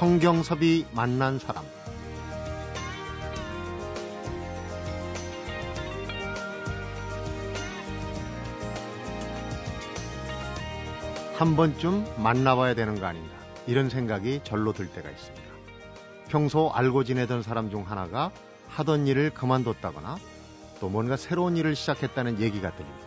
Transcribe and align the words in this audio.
성경섭이 0.00 0.86
만난 0.92 1.38
사람 1.38 1.62
한 11.36 11.54
번쯤 11.54 12.06
만나봐야 12.16 12.72
되는 12.74 12.98
거 12.98 13.04
아닌가 13.04 13.28
이런 13.66 13.90
생각이 13.90 14.40
절로 14.42 14.72
들 14.72 14.90
때가 14.90 15.10
있습니다. 15.10 15.46
평소 16.28 16.70
알고 16.72 17.04
지내던 17.04 17.42
사람 17.42 17.68
중 17.68 17.82
하나가 17.82 18.30
하던 18.68 19.06
일을 19.06 19.34
그만뒀다거나 19.34 20.16
또 20.80 20.88
뭔가 20.88 21.18
새로운 21.18 21.58
일을 21.58 21.76
시작했다는 21.76 22.40
얘기가 22.40 22.74
들립니다. 22.74 23.06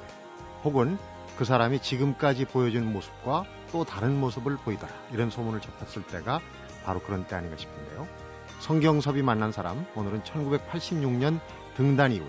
혹은 0.63 0.99
그 1.39 1.43
사람이 1.43 1.81
지금까지 1.81 2.45
보여준 2.45 2.93
모습과 2.93 3.45
또 3.71 3.83
다른 3.83 4.19
모습을 4.19 4.57
보이더라 4.57 4.93
이런 5.11 5.31
소문을 5.31 5.59
접했을 5.59 6.03
때가 6.03 6.39
바로 6.83 6.99
그런 7.01 7.25
때 7.27 7.35
아닌가 7.35 7.57
싶은데요. 7.57 8.07
성경섭이 8.59 9.21
만난 9.21 9.51
사람 9.51 9.85
오늘은 9.95 10.23
1986년 10.23 11.39
등단 11.75 12.11
이후 12.11 12.25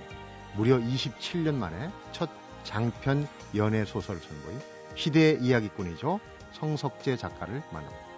무려 0.56 0.78
27년 0.78 1.54
만에 1.54 1.90
첫 2.12 2.28
장편 2.64 3.28
연애 3.54 3.84
소설 3.84 4.18
선보인 4.18 4.60
시대의 4.94 5.40
이야기꾼이죠. 5.40 6.20
성석재 6.52 7.16
작가를 7.16 7.62
만납니다. 7.72 8.13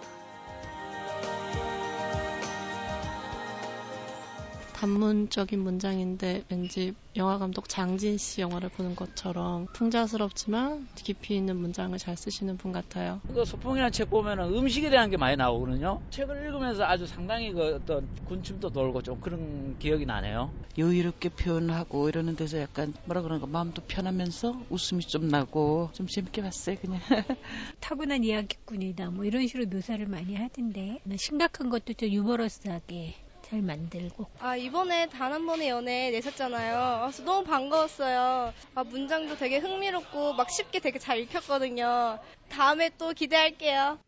단문적인 4.77 5.59
문장인데 5.59 6.43
왠지 6.51 6.93
영화 7.15 7.39
감독 7.39 7.67
장진 7.67 8.19
씨 8.19 8.41
영화를 8.41 8.69
보는 8.69 8.95
것처럼 8.95 9.65
풍자스럽지만 9.73 10.87
깊이 10.93 11.35
있는 11.35 11.57
문장을 11.57 11.97
잘 11.97 12.15
쓰시는 12.15 12.57
분 12.57 12.71
같아요. 12.71 13.19
그 13.33 13.43
소풍이라는 13.43 13.91
책 13.91 14.11
보면은 14.11 14.53
음식에 14.53 14.91
대한 14.91 15.09
게 15.09 15.17
많이 15.17 15.35
나오거든요. 15.35 15.99
책을 16.11 16.45
읽으면서 16.45 16.83
아주 16.83 17.07
상당히 17.07 17.51
그 17.51 17.73
어떤 17.73 18.07
군침도 18.25 18.69
돌고 18.69 19.01
좀 19.01 19.19
그런 19.19 19.75
기억이 19.79 20.05
나네요. 20.05 20.53
여유롭게 20.77 21.29
표현하고 21.29 22.07
이러는 22.07 22.35
데서 22.35 22.59
약간 22.59 22.93
뭐라 23.05 23.23
그러는가 23.23 23.47
마음도 23.47 23.81
편하면서 23.87 24.65
웃음이 24.69 25.01
좀 25.01 25.27
나고 25.27 25.89
좀 25.93 26.05
재밌게 26.05 26.43
봤어요 26.43 26.75
그냥. 26.79 26.99
타고난 27.79 28.23
이야기꾼이다 28.23 29.09
뭐 29.09 29.25
이런 29.25 29.47
식으로 29.47 29.65
묘사를 29.65 30.05
많이 30.05 30.35
하던데 30.35 30.99
심각한 31.17 31.69
것도 31.71 31.93
좀 31.93 32.09
유머러스하게 32.09 33.15
잘 33.49 33.61
만들고. 33.61 34.25
아, 34.39 34.55
이번에 34.55 35.07
단 35.09 35.31
한 35.31 35.45
번의 35.45 35.69
연애 35.69 36.09
내셨잖아요. 36.11 37.01
그래서 37.01 37.23
너무 37.23 37.43
반가웠어요. 37.45 38.53
아, 38.75 38.83
문장도 38.83 39.37
되게 39.37 39.57
흥미롭고 39.57 40.33
막 40.33 40.49
쉽게 40.49 40.79
되게 40.79 40.99
잘 40.99 41.19
읽혔거든요. 41.19 42.19
다음에 42.49 42.89
또 42.97 43.13
기대할게요. 43.13 43.99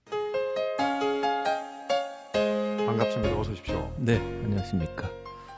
반갑습니다. 2.33 3.37
어서 3.39 3.51
오십시오. 3.51 3.93
네, 3.97 4.17
안녕하십니까. 4.17 5.09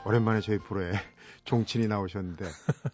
오랜만에 0.04 0.40
저희 0.40 0.58
프로에 0.58 0.92
종친이 1.44 1.88
나오셨는데 1.88 2.44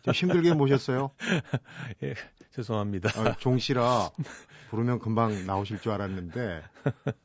좀 0.02 0.14
힘들게 0.14 0.52
모셨어요. 0.54 1.10
예, 2.02 2.14
죄송합니다. 2.54 3.20
어, 3.20 3.34
종 3.38 3.58
씨라 3.58 4.10
부르면 4.70 4.98
금방 4.98 5.46
나오실 5.46 5.80
줄 5.80 5.92
알았는데 5.92 6.62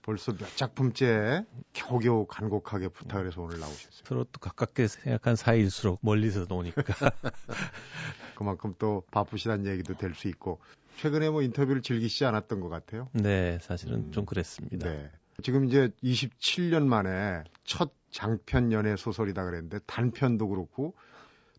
벌써 0.01 0.31
몇 0.33 0.55
작품째 0.55 1.45
겨우겨우 1.73 2.25
간곡하게 2.27 2.89
부탁을 2.89 3.27
해서 3.27 3.41
오늘 3.41 3.59
나오셨어요. 3.59 4.03
서로 4.05 4.23
또 4.25 4.39
가깝게 4.39 4.87
생각한 4.87 5.35
사이일수록 5.35 5.99
멀리서 6.01 6.45
노니까. 6.47 6.81
그만큼 8.35 8.73
또 8.79 9.03
바쁘시다는 9.11 9.65
얘기도 9.67 9.95
될 9.95 10.13
수 10.13 10.27
있고 10.27 10.59
최근에 10.97 11.29
뭐 11.29 11.41
인터뷰를 11.41 11.81
즐기시지 11.81 12.25
않았던 12.25 12.59
것 12.59 12.69
같아요. 12.69 13.09
네, 13.13 13.57
사실은 13.61 13.95
음, 13.95 14.11
좀 14.11 14.25
그랬습니다. 14.25 14.89
네. 14.89 15.11
지금 15.41 15.65
이제 15.65 15.89
27년 16.03 16.85
만에 16.85 17.43
첫 17.63 17.91
장편 18.11 18.71
연애 18.71 18.95
소설이다 18.95 19.43
그랬는데 19.43 19.79
단편도 19.87 20.47
그렇고 20.47 20.93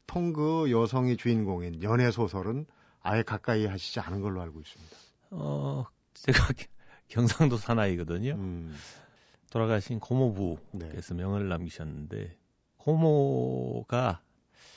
통그 0.06 0.70
여성이 0.70 1.16
주인공인 1.16 1.82
연애 1.82 2.10
소설은 2.10 2.66
아예 3.02 3.22
가까이 3.22 3.66
하시지 3.66 3.98
않은 4.00 4.20
걸로 4.20 4.40
알고 4.40 4.60
있습니다. 4.60 4.96
어, 5.36 5.84
제가 6.14 6.38
경상도 7.08 7.56
사나이거든요. 7.56 8.32
음, 8.34 8.76
돌아가신 9.50 10.00
고모부께서 10.00 11.14
네. 11.14 11.22
명을 11.22 11.48
남기셨는데 11.48 12.36
고모가 12.76 14.20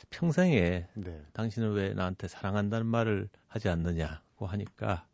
평생에 0.09 0.87
네. 0.95 1.21
당신은 1.33 1.73
왜 1.73 1.93
나한테 1.93 2.27
사랑한다는 2.27 2.85
말을 2.85 3.29
하지 3.47 3.69
않느냐고 3.69 4.45
하니까 4.45 5.05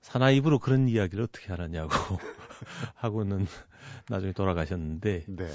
사나이 0.00 0.36
입으로 0.36 0.58
그런 0.58 0.88
이야기를 0.88 1.24
어떻게 1.24 1.48
하느냐고 1.48 1.90
하고는 2.94 3.46
나중에 4.10 4.32
돌아가셨는데 4.32 5.24
네. 5.28 5.48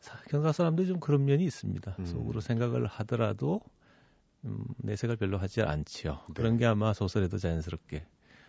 사- 0.00 0.18
경상 0.28 0.52
사람들이 0.52 0.88
좀 0.88 1.00
그런 1.00 1.24
면이 1.26 1.44
있습니다. 1.44 1.96
음. 1.98 2.06
속으로 2.06 2.40
생각을 2.40 2.86
하더라도 2.86 3.60
음, 4.44 4.64
내색을 4.78 5.16
별로 5.16 5.36
하지 5.36 5.60
않지요. 5.62 6.12
네. 6.28 6.32
그런 6.34 6.56
게 6.56 6.64
아마 6.64 6.94
소설에도 6.94 7.36
자연스럽게 7.38 8.06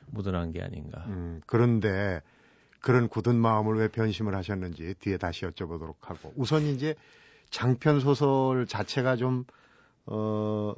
묻어난 0.08 0.52
게 0.52 0.62
아닌가. 0.62 1.06
음, 1.08 1.42
그런데 1.46 2.22
그런 2.80 3.08
굳은 3.08 3.36
마음을 3.36 3.78
왜 3.78 3.88
변심을 3.88 4.36
하셨는지 4.36 4.96
뒤에 5.00 5.18
다시 5.18 5.46
여쭤보도록 5.46 5.96
하고 6.02 6.34
우선 6.36 6.64
이제 6.64 6.96
장편 7.50 8.00
소설 8.00 8.66
자체가 8.66 9.16
좀 9.16 9.46
어, 10.06 10.74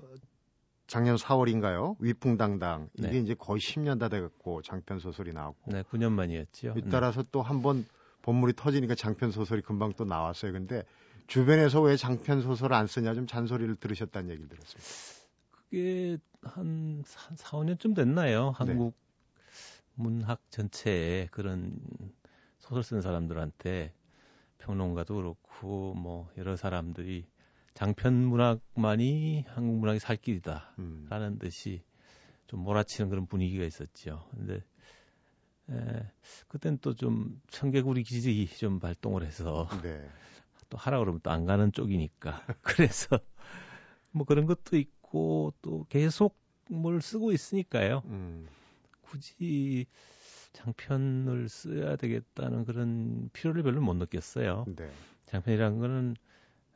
작년 0.87 1.15
4월인가요? 1.15 1.95
위풍당당 1.99 2.89
이게 2.97 3.09
네. 3.09 3.19
이제 3.19 3.35
거의 3.35 3.59
10년 3.59 3.99
다 3.99 4.09
돼갖고 4.09 4.61
장편 4.61 4.99
소설이 4.99 5.31
나왔고 5.31 5.71
네, 5.71 5.83
9년 5.83 6.11
만이었지요. 6.11 6.73
잇따라서 6.77 7.23
또한번 7.31 7.85
본물이 8.21 8.53
터지니까 8.53 8.95
장편 8.95 9.31
소설이 9.31 9.61
금방 9.61 9.93
또 9.93 10.03
나왔어요. 10.03 10.51
근데 10.51 10.83
주변에서 11.27 11.81
왜 11.81 11.95
장편 11.95 12.41
소설을 12.41 12.75
안 12.75 12.87
쓰냐 12.87 13.13
좀 13.13 13.27
잔소리를 13.27 13.75
들으셨다는 13.77 14.29
얘기를 14.29 14.49
들었어요. 14.49 14.81
그게 15.69 16.17
한 16.41 17.01
4, 17.05 17.57
5년쯤 17.57 17.95
됐나요? 17.95 18.47
네. 18.47 18.51
한국 18.55 18.93
문학 19.95 20.41
전체에 20.49 21.27
그런 21.31 21.77
소설 22.59 22.83
쓰는 22.83 23.01
사람들한테 23.01 23.93
평론가도 24.59 25.15
그렇고 25.15 25.93
뭐 25.93 26.29
여러 26.37 26.55
사람들이 26.55 27.25
장편 27.73 28.13
문학만이 28.13 29.45
한국 29.47 29.77
문학의 29.79 29.99
살 29.99 30.15
길이다. 30.17 30.73
음, 30.79 31.05
라는 31.09 31.39
듯이 31.39 31.83
좀 32.47 32.61
몰아치는 32.61 33.09
그런 33.09 33.25
분위기가 33.25 33.65
있었죠. 33.65 34.27
근데 34.31 34.63
에, 35.69 36.11
그땐 36.47 36.77
또 36.79 36.93
좀 36.93 37.41
청개구리 37.49 38.03
기질이 38.03 38.47
좀 38.57 38.79
발동을 38.79 39.23
해서 39.25 39.67
네. 39.81 40.07
또 40.69 40.77
하라 40.77 40.99
그러면 40.99 41.19
또 41.23 41.31
안 41.31 41.45
가는 41.45 41.71
쪽이니까 41.71 42.45
그래서 42.61 43.19
뭐 44.11 44.25
그런 44.25 44.45
것도 44.45 44.77
있고 44.77 45.53
또 45.61 45.85
계속 45.89 46.37
뭘 46.69 47.01
쓰고 47.01 47.31
있으니까요. 47.31 48.03
음, 48.05 48.47
굳이 49.13 49.85
장편을 50.53 51.47
써야 51.47 51.95
되겠다는 51.95 52.65
그런 52.65 53.29
필요를 53.31 53.61
별로 53.61 53.79
못 53.79 53.93
느꼈어요. 53.93 54.65
네. 54.75 54.91
장편이라는 55.27 55.79
거는 55.79 56.15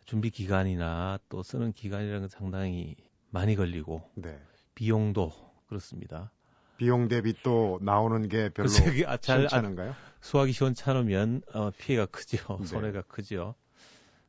준비 0.06 0.30
기간이나 0.30 1.18
또 1.30 1.42
쓰는 1.42 1.74
기간이라는 1.74 2.22
건 2.22 2.30
상당히 2.30 2.96
많이 3.32 3.56
걸리고 3.56 4.08
네. 4.14 4.40
비용도 4.76 5.32
그렇습니다. 5.68 6.32
비용 6.78 7.08
대비 7.08 7.34
또 7.42 7.80
나오는 7.82 8.30
게 8.30 8.50
별로 8.50 8.70
그게 8.70 9.04
아, 9.08 9.18
잘 9.18 9.50
시원찮은가요? 9.50 9.96
수학이 10.22 10.52
시원찮으면 10.52 11.42
어, 11.56 11.72
피해가 11.72 12.06
크죠. 12.06 12.58
네. 12.62 12.66
손해가 12.68 13.02
크죠. 13.02 13.56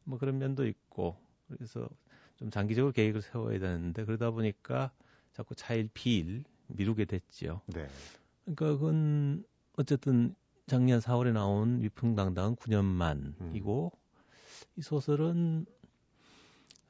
뭐 0.05 0.19
그런 0.19 0.39
면도 0.39 0.67
있고 0.67 1.15
그래서 1.49 1.87
좀 2.37 2.51
장기적으로 2.51 2.93
계획을 2.93 3.21
세워야 3.21 3.59
되는데 3.59 4.07
그러다 4.07 4.31
보니까 4.31 4.93
자꾸 5.35 5.55
차일 5.55 5.91
피일 5.93 6.45
미루게 6.69 7.05
됐지요. 7.07 7.61
네. 7.67 7.89
그러니까 8.45 8.67
그건 8.67 9.45
어쨌든 9.77 10.35
작년 10.67 11.01
4월에 11.01 11.33
나온 11.33 11.83
위풍당당은 11.83 12.57
9년 12.57 12.85
만이고 12.85 13.93
이 14.77 14.83
소설은 14.83 15.67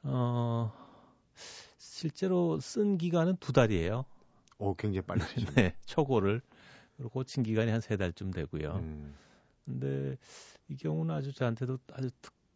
어 0.03 0.71
실제로 1.77 2.59
쓴 2.59 2.97
기간은 2.97 3.37
두 3.37 3.51
달이에요. 3.53 4.05
오, 4.57 4.73
굉장히 4.75 5.05
빨리. 5.05 5.21
네, 5.55 5.75
초고를 5.85 6.41
그리고 6.97 7.09
고친 7.09 7.43
기간이 7.43 7.71
한 7.71 7.81
세 7.81 7.95
달쯤 7.97 8.31
되고요. 8.31 8.75
음, 8.75 9.15
근데 9.65 10.17
이 10.67 10.75
경우는 10.75 11.13
아주 11.15 11.33
저한테도 11.33 11.79
아주 11.93 12.09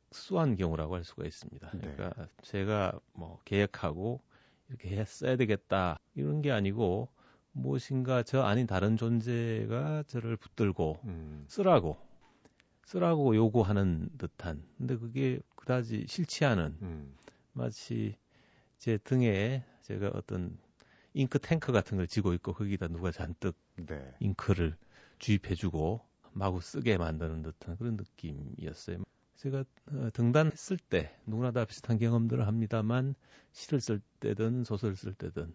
특수한 0.10 0.56
경우라고 0.56 0.96
할 0.96 1.04
수가 1.04 1.26
있습니다. 1.26 1.72
네. 1.74 1.80
그러니까 1.96 2.28
제가 2.42 3.00
뭐 3.14 3.40
계획하고 3.46 4.22
이렇게 4.70 4.98
했어야 4.98 5.36
되겠다 5.36 6.00
이런 6.16 6.42
게 6.42 6.52
아니고 6.52 7.10
무엇인가 7.52 8.24
저 8.24 8.42
아닌 8.42 8.66
다른 8.66 8.98
존재가 8.98 10.04
저를 10.08 10.38
붙들고 10.38 11.00
음, 11.04 11.46
쓰라고 11.48 11.98
쓰라고 12.86 13.36
요구하는 13.36 14.10
듯한 14.18 14.64
근데 14.78 14.98
그게 14.98 15.40
그다지 15.56 16.06
싫지 16.08 16.46
않은 16.46 16.78
음, 16.82 17.16
마치 17.54 18.18
제 18.78 18.98
등에 18.98 19.64
제가 19.84 20.12
어떤 20.14 20.58
잉크 21.14 21.40
탱크 21.40 21.72
같은 21.72 21.98
걸 21.98 22.08
지고 22.08 22.34
있고 22.34 22.54
거기다 22.54 22.88
누가 22.88 23.12
잔뜩 23.12 23.56
네. 23.76 24.14
잉크를 24.20 24.76
주입해주고 25.20 26.02
마구 26.32 26.60
쓰게 26.60 26.98
만드는 26.98 27.44
듯한 27.44 27.78
그런 27.78 27.96
느낌이었어요. 27.96 29.04
제가 29.36 29.64
어, 29.88 30.10
등단했을 30.14 30.78
때 30.78 31.16
누구나 31.26 31.52
다 31.52 31.66
비슷한 31.66 31.98
경험들을 31.98 32.48
합니다만 32.48 33.16
시를 33.52 33.82
쓸 33.82 34.02
때든 34.20 34.64
소설을 34.64 34.96
쓸 34.96 35.14
때든 35.14 35.54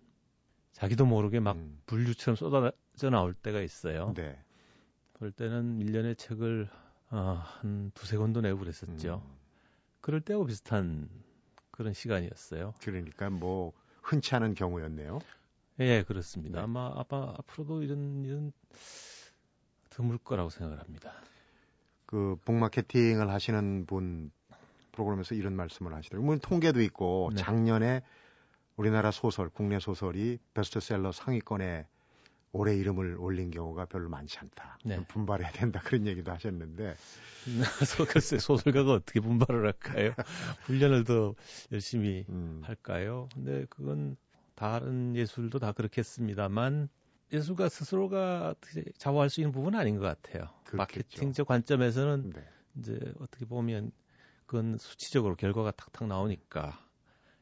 자기도 0.72 1.06
모르게 1.06 1.40
막 1.40 1.56
음. 1.56 1.80
불류처럼 1.86 2.36
쏟아져 2.36 3.10
나올 3.10 3.34
때가 3.34 3.60
있어요. 3.60 4.12
네. 4.14 4.38
그럴 5.14 5.32
때는 5.32 5.78
1년에 5.78 6.16
책을 6.16 6.68
어, 7.10 7.42
한 7.42 7.90
두세 7.94 8.16
권도 8.16 8.40
내고 8.40 8.58
그랬었죠. 8.60 9.22
음. 9.24 9.36
그럴 10.00 10.20
때하고 10.20 10.46
비슷한 10.46 11.08
그런 11.70 11.92
시간이었어요. 11.92 12.74
그러니까 12.80 13.30
뭐 13.30 13.72
흔치 14.02 14.34
않은 14.34 14.54
경우였네요. 14.54 15.18
예, 15.80 16.02
그렇습니다. 16.02 16.58
네. 16.58 16.64
아마 16.64 16.92
아마 16.94 17.34
앞으로도 17.38 17.82
이런 17.82 18.24
일은 18.24 18.52
드물 19.90 20.18
거라고 20.18 20.50
생각을 20.50 20.80
합니다. 20.80 21.12
그 22.08 22.36
북마케팅을 22.46 23.28
하시는 23.30 23.84
분 23.84 24.30
프로그램에서 24.92 25.34
이런 25.34 25.54
말씀을 25.54 25.92
하시더라고요. 25.94 26.26
뭐 26.26 26.38
통계도 26.38 26.80
있고 26.80 27.30
네. 27.34 27.40
작년에 27.42 28.00
우리나라 28.76 29.10
소설, 29.10 29.50
국내 29.50 29.78
소설이 29.78 30.38
베스트셀러 30.54 31.12
상위권에 31.12 31.86
올해 32.52 32.74
이름을 32.76 33.16
올린 33.18 33.50
경우가 33.50 33.84
별로 33.84 34.08
많지 34.08 34.38
않다. 34.38 34.78
네. 34.86 34.94
좀 34.94 35.04
분발해야 35.06 35.52
된다 35.52 35.80
그런 35.84 36.06
얘기도 36.06 36.32
하셨는데 36.32 36.96
소- 37.86 38.06
글쎄 38.06 38.38
소설가가 38.38 38.92
어떻게 38.94 39.20
분발을 39.20 39.66
할까요? 39.66 40.14
훈련을 40.64 41.04
더 41.04 41.34
열심히 41.70 42.24
음, 42.30 42.62
할까요? 42.64 43.28
근데 43.34 43.66
그건 43.68 44.16
다른 44.54 45.14
예술도 45.14 45.58
다 45.58 45.72
그렇겠습니다만 45.72 46.88
예술가 47.32 47.68
스스로가 47.68 48.54
좌우할 48.96 49.30
수 49.30 49.40
있는 49.40 49.52
부분은 49.52 49.78
아닌 49.78 49.98
것 49.98 50.04
같아요. 50.04 50.48
그렇겠죠. 50.64 50.76
마케팅적 50.76 51.46
관점에서는 51.46 52.30
네. 52.30 52.48
이제 52.76 52.98
어떻게 53.20 53.44
보면 53.44 53.92
그건 54.46 54.78
수치적으로 54.78 55.36
결과가 55.36 55.72
탁탁 55.72 56.08
나오니까 56.08 56.84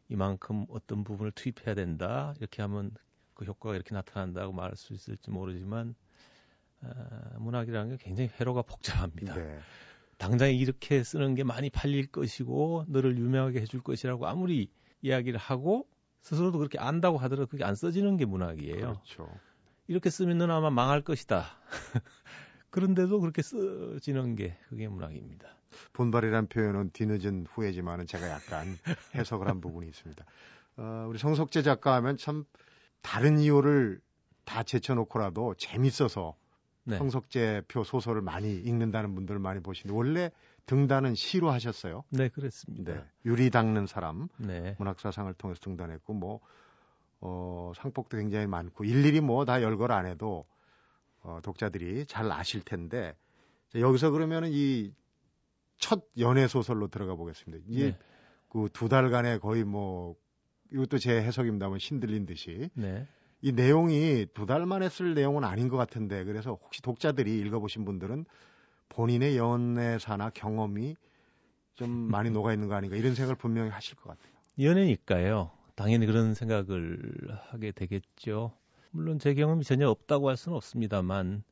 이만큼 0.09 0.67
어떤 0.69 1.05
부분을 1.05 1.33
투입해야 1.33 1.75
된다 1.75 2.35
이렇게 2.39 2.63
하면 2.63 2.93
그 3.35 3.45
효과가 3.45 3.75
이렇게 3.75 3.95
나타난다고 3.95 4.53
말할 4.53 4.77
수 4.77 4.93
있을지 4.93 5.31
모르지만 5.31 5.95
아, 6.83 7.39
문학이라는 7.39 7.97
게 7.97 8.05
굉장히 8.05 8.31
회로가 8.41 8.63
복잡합니다. 8.63 9.35
네. 9.35 9.59
당장 10.19 10.53
이렇게 10.53 11.05
쓰는 11.05 11.35
게 11.35 11.45
많이 11.45 11.71
팔릴 11.71 12.07
것이고 12.11 12.87
너를 12.89 13.19
유명하게 13.19 13.61
해줄 13.61 13.83
것이라고 13.83 14.27
아무리 14.27 14.71
이야기를 15.03 15.39
하고 15.39 15.87
스스로도 16.23 16.59
그렇게 16.59 16.79
안다고 16.79 17.19
하더라도 17.19 17.47
그게 17.47 17.65
안 17.65 17.75
써지는 17.75 18.17
게 18.17 18.25
문학이에요. 18.25 18.81
그렇죠. 18.81 19.31
이렇게 19.89 20.11
쓰면 20.11 20.39
너는 20.39 20.55
아마 20.55 20.71
망할 20.71 21.03
것이다. 21.03 21.45
그런데도 22.71 23.21
그렇게 23.21 23.43
써지는 23.43 24.37
게 24.37 24.57
그게 24.69 24.89
문학입니다. 24.89 25.49
분발이란 25.93 26.49
표현은 26.49 26.91
뒤늦은 26.93 27.47
후회지만은 27.49 28.07
제가 28.07 28.29
약간 28.29 28.67
해석을 29.15 29.49
한 29.49 29.61
부분이 29.61 29.89
있습니다. 29.89 30.25
어, 30.79 31.07
우리 31.09 31.19
성석재 31.19 31.63
작가 31.63 31.95
하면 31.97 32.17
참 32.17 32.45
다른 33.03 33.39
이유를 33.39 34.01
다 34.45 34.63
제쳐놓고라도 34.63 35.55
재밌어서 35.55 36.37
네. 36.85 36.99
성석재 36.99 37.63
표 37.69 37.83
소설을 37.83 38.23
많이 38.23 38.55
읽는다는 38.55 39.15
분들 39.15 39.39
많이 39.39 39.61
보시는데 39.61 39.97
원래 39.97 40.31
등단은 40.67 41.15
시로 41.15 41.51
하셨어요. 41.51 42.05
네, 42.11 42.29
그렇습니다. 42.29 42.93
네. 42.93 43.05
유리 43.25 43.51
닦는 43.51 43.87
사람 43.87 44.29
네. 44.37 44.77
문학사상을 44.79 45.33
통해서 45.35 45.61
등단했고 45.63 46.15
뭐 46.15 46.41
어, 47.21 47.73
상복도 47.77 48.17
굉장히 48.19 48.47
많고 48.47 48.85
일일이 48.85 49.21
뭐 49.21 49.45
다 49.45 49.63
열걸 49.63 49.93
안 49.93 50.07
해도 50.07 50.45
어, 51.23 51.41
독자들이 51.43 52.07
잘 52.07 52.31
아실 52.33 52.63
텐데 52.63 53.15
자, 53.71 53.81
여기서 53.81 54.11
그러면은 54.11 54.51
이 54.53 54.93
첫 55.79 56.05
연애 56.19 56.47
소설로 56.49 56.89
들어가 56.89 57.15
보겠습니다. 57.17 57.63
이게 57.69 57.85
네. 57.91 57.99
그두 58.49 58.89
달간의 58.89 59.41
거의 59.41 59.63
뭐 59.63 60.17
이것도 60.73 60.97
제 60.99 61.21
해석입니다만 61.21 61.79
신들린 61.79 62.25
듯이 62.27 62.71
네. 62.75 63.07
이 63.43 63.53
내용이 63.53 64.27
두 64.33 64.47
달 64.47 64.65
만에 64.65 64.89
쓸 64.89 65.13
내용은 65.15 65.45
아닌 65.45 65.69
것 65.69 65.77
같은데 65.77 66.25
그래서 66.25 66.59
혹시 66.63 66.81
독자들이 66.81 67.39
읽어보신 67.41 67.85
분들은 67.85 68.25
본인의 68.89 69.37
연애사나 69.37 70.31
경험이 70.31 70.97
좀 71.75 71.91
많이 71.91 72.31
녹아 72.33 72.55
있는 72.55 72.69
거 72.69 72.75
아닌가 72.75 72.97
이런 72.97 73.15
생각을 73.15 73.37
분명히 73.37 73.69
하실 73.69 73.97
것 73.97 74.09
같아요. 74.09 74.33
연애니까요. 74.59 75.51
당연히 75.77 76.07
그런 76.07 76.35
생각을 76.35 76.99
하게 77.51 77.71
되겠죠. 77.71 78.53
물론 78.91 79.19
제 79.19 79.35
경험이 79.35 79.63
전혀 79.63 79.89
없다고 79.89 80.29
할 80.29 80.37
수는 80.37 80.57
없습니다만 80.57 81.45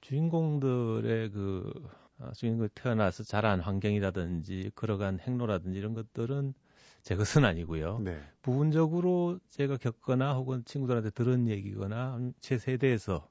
주인공들의 0.00 1.30
그 1.30 1.88
아, 2.18 2.32
주인공이 2.32 2.70
태어나서 2.74 3.22
자란 3.22 3.60
환경이라든지 3.60 4.72
걸어간 4.74 5.20
행로라든지 5.20 5.78
이런 5.78 5.94
것들은 5.94 6.54
제 7.02 7.14
것은 7.14 7.44
아니고요. 7.44 8.00
네. 8.00 8.20
부분적으로 8.42 9.38
제가 9.48 9.76
겪거나 9.76 10.34
혹은 10.34 10.64
친구들한테 10.64 11.10
들은 11.10 11.46
얘기거나 11.48 12.18
제 12.40 12.58
세대에서 12.58 13.28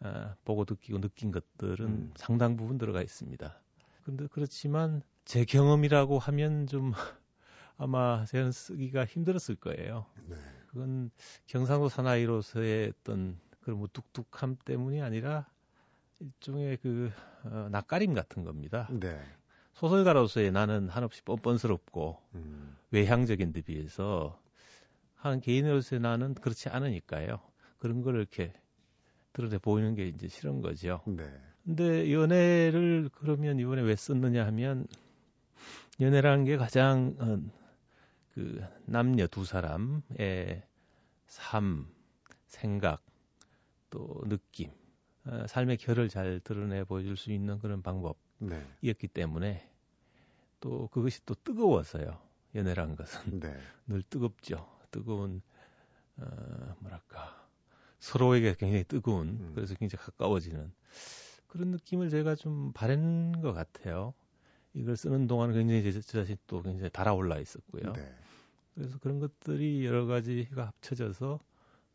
아, 0.00 0.34
보고 0.44 0.64
느끼고 0.68 1.00
느낀 1.00 1.30
것들은 1.30 1.86
음. 1.86 2.12
상당 2.16 2.56
부분 2.56 2.76
들어가 2.76 3.02
있습니다. 3.02 3.60
근데 4.04 4.26
그렇지만 4.30 5.02
제 5.24 5.44
경험이라고 5.44 6.18
하면 6.18 6.66
좀 6.66 6.92
아마 7.78 8.24
저는 8.26 8.52
쓰기가 8.52 9.04
힘들었을 9.04 9.54
거예요. 9.56 10.04
네. 10.26 10.36
그건 10.66 11.10
경상도 11.46 11.88
사나이로서의 11.88 12.92
어떤 13.00 13.38
그런 13.60 13.78
무뚝뚝함 13.78 14.56
때문이 14.64 15.00
아니라 15.00 15.48
일종의 16.20 16.78
그 16.78 17.10
어, 17.44 17.68
낯가림 17.70 18.12
같은 18.14 18.44
겁니다. 18.44 18.88
네. 18.90 19.18
소설가로서의 19.74 20.50
나는 20.50 20.88
한없이 20.88 21.22
뻔뻔스럽고 21.22 22.20
음. 22.34 22.76
외향적인 22.90 23.52
데 23.52 23.62
비해서 23.62 24.40
한 25.14 25.40
개인으로서의 25.40 26.00
나는 26.00 26.34
그렇지 26.34 26.68
않으니까요. 26.68 27.40
그런 27.78 28.02
걸 28.02 28.16
이렇게 28.16 28.52
드러내 29.32 29.58
보이는 29.58 29.94
게 29.94 30.08
이제 30.08 30.26
싫은 30.26 30.62
거죠. 30.62 31.00
네. 31.06 31.22
근데 31.64 32.12
연애를 32.12 33.08
그러면 33.12 33.60
이번에 33.60 33.82
왜 33.82 33.94
썼느냐 33.94 34.44
하면 34.46 34.88
연애라는 36.00 36.44
게 36.44 36.56
가장 36.56 37.14
어, 37.18 37.38
그 38.38 38.64
남녀 38.84 39.26
두 39.26 39.44
사람의 39.44 40.62
삶, 41.26 41.88
생각, 42.46 43.04
또 43.90 44.22
느낌, 44.28 44.70
어, 45.24 45.44
삶의 45.48 45.78
결을 45.78 46.08
잘 46.08 46.38
드러내 46.44 46.84
보여줄 46.84 47.16
수 47.16 47.32
있는 47.32 47.58
그런 47.58 47.82
방법이었기 47.82 49.08
네. 49.08 49.12
때문에 49.12 49.68
또 50.60 50.86
그것이 50.92 51.26
또 51.26 51.34
뜨거워서요. 51.34 52.16
연애라는 52.54 52.94
것은 52.94 53.40
네. 53.40 53.56
늘 53.88 54.02
뜨겁죠. 54.02 54.68
뜨거운 54.92 55.42
어, 56.18 56.76
뭐랄까 56.78 57.44
서로에게 57.98 58.54
굉장히 58.54 58.84
뜨거운 58.84 59.30
음. 59.30 59.52
그래서 59.56 59.74
굉장히 59.74 60.04
가까워지는 60.04 60.72
그런 61.48 61.72
느낌을 61.72 62.08
제가 62.08 62.36
좀 62.36 62.72
바른 62.72 63.32
것 63.42 63.52
같아요. 63.52 64.14
이걸 64.74 64.96
쓰는 64.96 65.26
동안 65.26 65.52
굉장히 65.52 65.82
제, 65.82 65.90
제 65.90 66.00
자신 66.00 66.36
또 66.46 66.62
굉장히 66.62 66.88
달아올라 66.90 67.40
있었고요. 67.40 67.94
네. 67.94 68.14
그래서 68.78 68.96
그런 69.00 69.18
것들이 69.18 69.84
여러 69.84 70.06
가지가 70.06 70.66
합쳐져서 70.66 71.40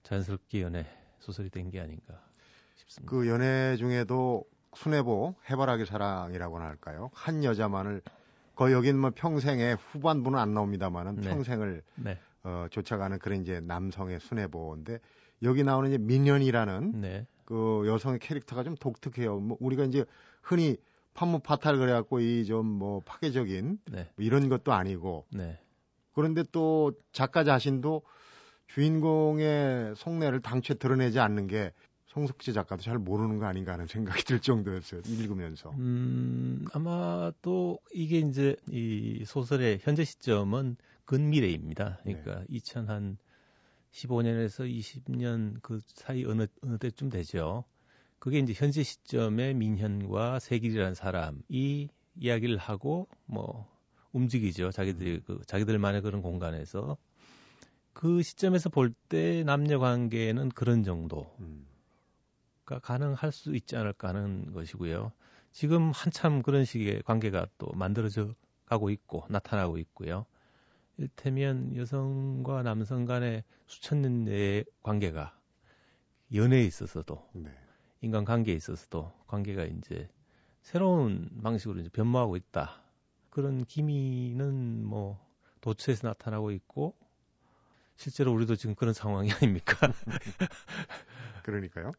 자연스럽게 0.04 0.62
연애 0.62 0.86
소설이 1.20 1.50
된 1.50 1.70
게 1.72 1.80
아닌가 1.80 2.22
싶습니다. 2.76 3.10
그 3.10 3.28
연애 3.30 3.78
중에도 3.78 4.44
순애보 4.76 5.36
해바라기 5.50 5.86
사랑이라고나 5.86 6.66
할까요? 6.66 7.10
한 7.14 7.44
여자만을 7.46 8.02
거의 8.56 8.74
여기는 8.74 9.00
뭐 9.00 9.12
평생에 9.16 9.74
후반부는 9.74 10.38
안 10.38 10.54
나옵니다만은 10.54 11.16
네. 11.22 11.30
평생을 11.30 11.84
네, 11.96 12.20
어, 12.44 12.68
쫓아가는 12.70 13.18
그런 13.20 13.42
이제 13.42 13.62
남성의 13.62 14.20
순애보인데 14.20 15.00
여기 15.44 15.64
나오는 15.64 15.90
이제 15.90 15.98
민현이라는 15.98 17.00
네, 17.00 17.26
그 17.46 17.84
여성의 17.88 18.20
캐릭터가 18.20 18.64
좀 18.64 18.76
독특해요. 18.76 19.40
뭐 19.40 19.58
우리가 19.62 19.86
이제 19.86 20.04
흔히 20.42 20.76
판무 21.14 21.40
파탈 21.40 21.78
그래갖고 21.78 22.20
이 22.20 22.44
좀 22.46 22.66
뭐 22.66 23.00
파괴적인 23.06 23.80
네, 23.92 24.10
뭐 24.16 24.26
이런 24.26 24.50
것도 24.50 24.74
아니고 24.74 25.26
네, 25.32 25.60
그런데 26.14 26.44
또 26.52 26.94
작가 27.12 27.44
자신도 27.44 28.04
주인공의 28.68 29.96
속내를 29.96 30.42
당최 30.42 30.76
드러내지 30.76 31.20
않는 31.20 31.48
게 31.48 31.72
성석지 32.08 32.54
작가도 32.54 32.84
잘 32.84 33.00
모르는 33.00 33.40
거 33.40 33.46
아닌가 33.46 33.74
하는 33.74 33.88
생각이 33.88 34.24
들 34.24 34.40
정도였어요. 34.40 35.02
읽으면서. 35.08 35.72
음, 35.72 36.66
아마 36.72 37.32
또 37.42 37.80
이게 37.92 38.20
이제 38.20 38.56
이 38.70 39.24
소설의 39.26 39.80
현재 39.82 40.04
시점은 40.04 40.78
근미래입니다. 41.06 42.00
그러니까 42.04 42.44
2015년에서 42.50 43.18
20년 44.70 45.56
그 45.64 45.80
사이 45.88 46.24
어느, 46.26 46.46
어느 46.62 46.78
때쯤 46.78 47.10
되죠. 47.10 47.64
그게 48.20 48.40
이제 48.40 48.54
현재 48.56 48.84
시점의 48.84 49.56
민현과 49.56 50.40
세길이라는 50.40 50.94
사람이 50.94 51.90
이야기를 52.16 52.58
하고 52.58 53.08
뭐 53.26 53.73
움직이죠. 54.14 54.72
자기들이 54.72 55.22
그 55.26 55.42
자기들만의 55.48 56.02
그런 56.02 56.22
공간에서 56.22 56.98
그 57.94 58.22
시점에서 58.24 58.70
볼 58.70 58.94
때 59.10 59.44
남녀 59.44 59.80
관계는 59.80 60.50
그런 60.50 60.84
정도. 60.84 61.36
음. 61.40 61.68
가능할 62.66 63.32
수 63.32 63.56
있지 63.56 63.76
않을까 63.76 64.10
하는 64.10 64.54
것이고요. 64.54 65.12
지금 65.52 65.92
한참 65.92 66.42
그런 66.42 66.66
식의 66.66 67.04
관계가 67.04 67.48
또 67.58 67.68
만들어져 67.74 68.34
가고 68.66 68.90
있고 68.90 69.26
나타나고 69.30 69.78
있고요. 69.80 70.26
일테면 70.98 71.76
여성과 71.76 72.64
남성 72.64 73.06
간의 73.06 73.44
수천 73.68 74.02
년의 74.02 74.66
관계가 74.82 75.38
연애에 76.34 76.64
있어서도 76.64 77.30
네. 77.34 77.52
인간 78.02 78.26
관계에 78.26 78.56
있어서도 78.56 79.12
관계가 79.28 79.66
이제 79.66 80.08
새로운 80.62 81.30
방식으로 81.44 81.82
이제 81.82 81.90
변모하고 81.90 82.38
있다. 82.38 82.83
그런 83.34 83.66
기미는 83.66 84.86
뭐 84.86 85.20
도처에서 85.62 86.08
나타나고 86.08 86.52
있고 86.52 86.94
실제로 87.96 88.32
우리도 88.32 88.56
지금 88.56 88.76
그런 88.76 88.94
상황이 88.94 89.28
아닙니까? 89.34 89.92
그러니까요. 91.42 91.94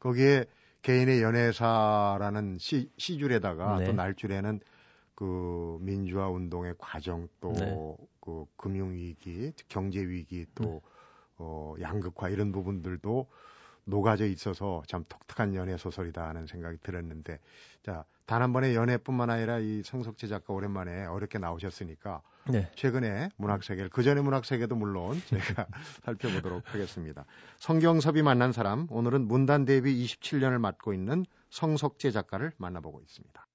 거기에 0.00 0.46
개인의 0.82 1.22
연애사라는 1.22 2.58
시, 2.58 2.90
시줄에다가 2.98 3.78
네. 3.78 3.84
또 3.84 3.92
날줄에는 3.92 4.58
그 5.14 5.78
민주화 5.80 6.28
운동의 6.28 6.74
과정 6.76 7.28
또 7.40 7.52
네. 7.52 8.06
그 8.20 8.46
금융 8.56 8.92
위기, 8.92 9.52
경제 9.68 10.00
위기 10.00 10.44
또 10.56 10.64
네. 10.64 10.80
어, 11.36 11.74
양극화 11.80 12.30
이런 12.30 12.50
부분들도 12.50 13.28
녹아져 13.84 14.26
있어서 14.26 14.82
참 14.88 15.04
독특한 15.08 15.54
연애 15.54 15.76
소설이다 15.76 16.26
하는 16.26 16.48
생각이 16.48 16.78
들었는데 16.82 17.38
자, 17.84 18.04
단 18.30 18.42
한 18.42 18.52
번의 18.52 18.76
연애뿐만 18.76 19.28
아니라 19.28 19.58
이 19.58 19.82
성석재 19.82 20.28
작가 20.28 20.54
오랜만에 20.54 21.04
어렵게 21.06 21.40
나오셨으니까 21.40 22.22
네. 22.48 22.70
최근에 22.76 23.30
문학 23.36 23.64
세계를 23.64 23.90
그 23.90 24.04
전에 24.04 24.20
문학 24.20 24.44
세계도 24.44 24.76
물론 24.76 25.20
제가 25.26 25.66
살펴보도록 26.04 26.72
하겠습니다. 26.72 27.24
성경섭이 27.58 28.22
만난 28.22 28.52
사람 28.52 28.86
오늘은 28.88 29.26
문단 29.26 29.64
대비 29.64 30.06
27년을 30.06 30.58
맡고 30.58 30.92
있는 30.92 31.26
성석재 31.50 32.12
작가를 32.12 32.52
만나보고 32.56 33.00
있습니다. 33.00 33.46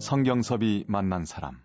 성경섭이 0.00 0.86
만난 0.88 1.24
사람. 1.24 1.62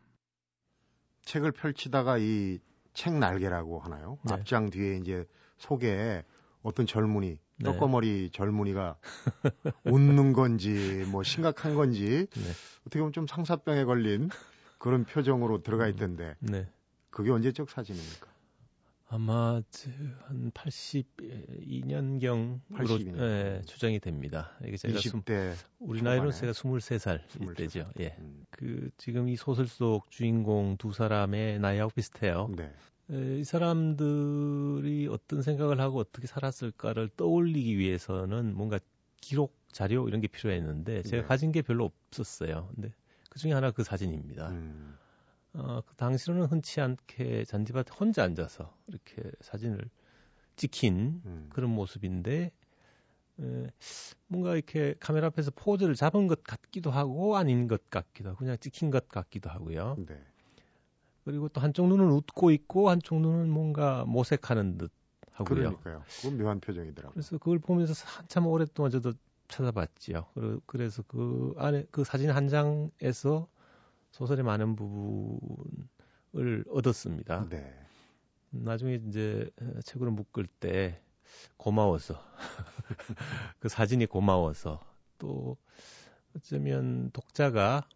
책을 1.24 1.52
펼치다가 1.52 2.20
이 2.20 2.60
책 2.98 3.14
날개라고 3.14 3.80
하나요? 3.80 4.18
네. 4.24 4.34
앞장 4.34 4.72
뒤에 4.72 4.98
이제 4.98 5.24
속에 5.58 6.24
어떤 6.64 6.88
젊은이 6.88 7.38
네. 7.60 7.64
떡거머리 7.64 8.32
젊은이가 8.32 8.98
웃는 9.86 10.34
건지 10.34 11.06
뭐 11.12 11.22
심각한 11.22 11.76
건지 11.76 12.26
네. 12.34 12.52
어떻게 12.82 12.98
보면 12.98 13.14
좀 13.14 13.28
상사병에 13.28 13.84
걸린 13.84 14.30
그런 14.80 15.06
표정으로 15.06 15.62
들어가 15.62 15.88
있던데 15.88 16.36
네. 16.40 16.68
그게 17.12 17.30
언제적 17.30 17.70
사진입니까? 17.70 18.26
아마 19.10 19.62
저- 19.72 19.90
한 20.26 20.52
82년경으로 20.52 22.60
82 22.76 23.06
년. 23.06 23.18
예, 23.20 23.62
추정이 23.66 24.00
됩니다. 24.00 24.52
이게 24.66 24.76
제가 24.78 25.00
스무- 25.00 25.22
20대 25.24 25.54
우리 25.80 26.02
나이로. 26.02 26.32
제가 26.32 26.52
23살 26.52 27.22
23살. 27.30 27.56
때죠. 27.56 27.90
예. 28.00 28.16
음, 28.20 28.46
그 28.52 28.90
지금 28.98 29.30
이 29.30 29.36
소설 29.38 29.68
속 29.68 30.12
주인공 30.12 30.76
두 30.78 30.92
사람의 30.92 31.60
나이하고 31.60 31.92
비슷해요. 31.96 32.50
네. 32.58 32.74
에, 33.12 33.40
이 33.40 33.44
사람들이 33.46 35.08
어떤 35.08 35.42
생각을 35.42 35.80
하고 35.80 36.00
어떻게 36.00 36.28
살았을까를 36.28 37.10
떠올리기 37.16 37.78
위해서는 37.78 38.54
뭔가 38.56 38.78
기록 39.22 39.56
자료 39.72 40.08
이런 40.10 40.20
게 40.22 40.28
필요했는데 40.28 41.04
제가 41.04 41.22
네. 41.24 41.28
가진 41.28 41.52
게 41.54 41.62
별로 41.62 41.86
없었어요. 41.86 42.70
근데 42.76 42.92
그 43.30 43.40
중에 43.40 43.54
하나 43.54 43.72
그 43.72 43.84
사진입니다. 43.84 44.50
음, 44.50 44.98
어, 45.58 45.82
그 45.86 45.96
당시로는 45.96 46.46
흔치 46.46 46.82
않게 46.82 47.46
잔디밭에 47.46 47.92
혼자 48.00 48.24
앉아서 48.24 48.76
이렇게 48.88 49.24
사진을 49.42 49.90
찍힌 50.56 51.22
음. 51.26 51.50
그런 51.52 51.72
모습인데 51.72 52.52
에, 53.40 53.68
뭔가 54.28 54.54
이렇게 54.56 54.94
카메라 55.00 55.28
앞에서 55.28 55.52
포즈를 55.56 55.96
잡은 55.96 56.28
것 56.28 56.44
같기도 56.44 56.92
하고 56.92 57.38
아닌 57.38 57.68
것 57.68 57.90
같기도 57.90 58.30
하고 58.30 58.40
그냥 58.40 58.58
찍힌 58.60 58.92
것 58.92 59.10
같기도 59.10 59.50
하고요. 59.50 59.96
네. 60.08 60.20
그리고 61.26 61.50
또 61.50 61.60
한쪽 61.60 61.88
눈은 61.88 62.10
웃고 62.12 62.52
있고 62.52 62.90
한쪽 62.90 63.20
눈은 63.20 63.50
뭔가 63.50 64.06
모색하는 64.06 64.78
듯 64.78 64.92
하고요. 65.32 65.56
그러니까요. 65.56 66.04
그건 66.22 66.38
묘한 66.38 66.60
표정이더라고요. 66.60 67.14
그래서 67.14 67.38
그걸 67.38 67.60
보면서 67.60 67.94
한참 68.06 68.48
오랫동안 68.48 68.92
저도 68.92 69.14
찾아봤지요. 69.48 70.26
그래- 70.34 70.58
그래서 70.66 71.04
그 71.08 71.54
안에 71.58 71.86
그 71.92 72.04
사진 72.04 72.30
한 72.30 72.48
장에서 72.48 73.48
소설의 74.18 74.44
많은 74.44 74.76
부분을 74.76 76.66
얻었습니다. 76.72 77.48
네. 77.50 77.72
나중에 78.50 78.96
이제 79.08 79.48
책으로 79.84 80.10
묶을 80.10 80.48
때 80.60 81.00
고마워서 81.58 82.20
그 83.60 83.70
사진이 83.70 84.08
고마워서 84.08 84.82
또 85.20 85.56
어쩌면 86.36 87.12
독자가 87.12 87.88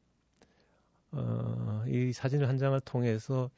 어, 1.12 1.84
이 1.88 2.14
사진 2.14 2.46
한 2.46 2.60
장을 2.60 2.80
통해서 2.82 3.50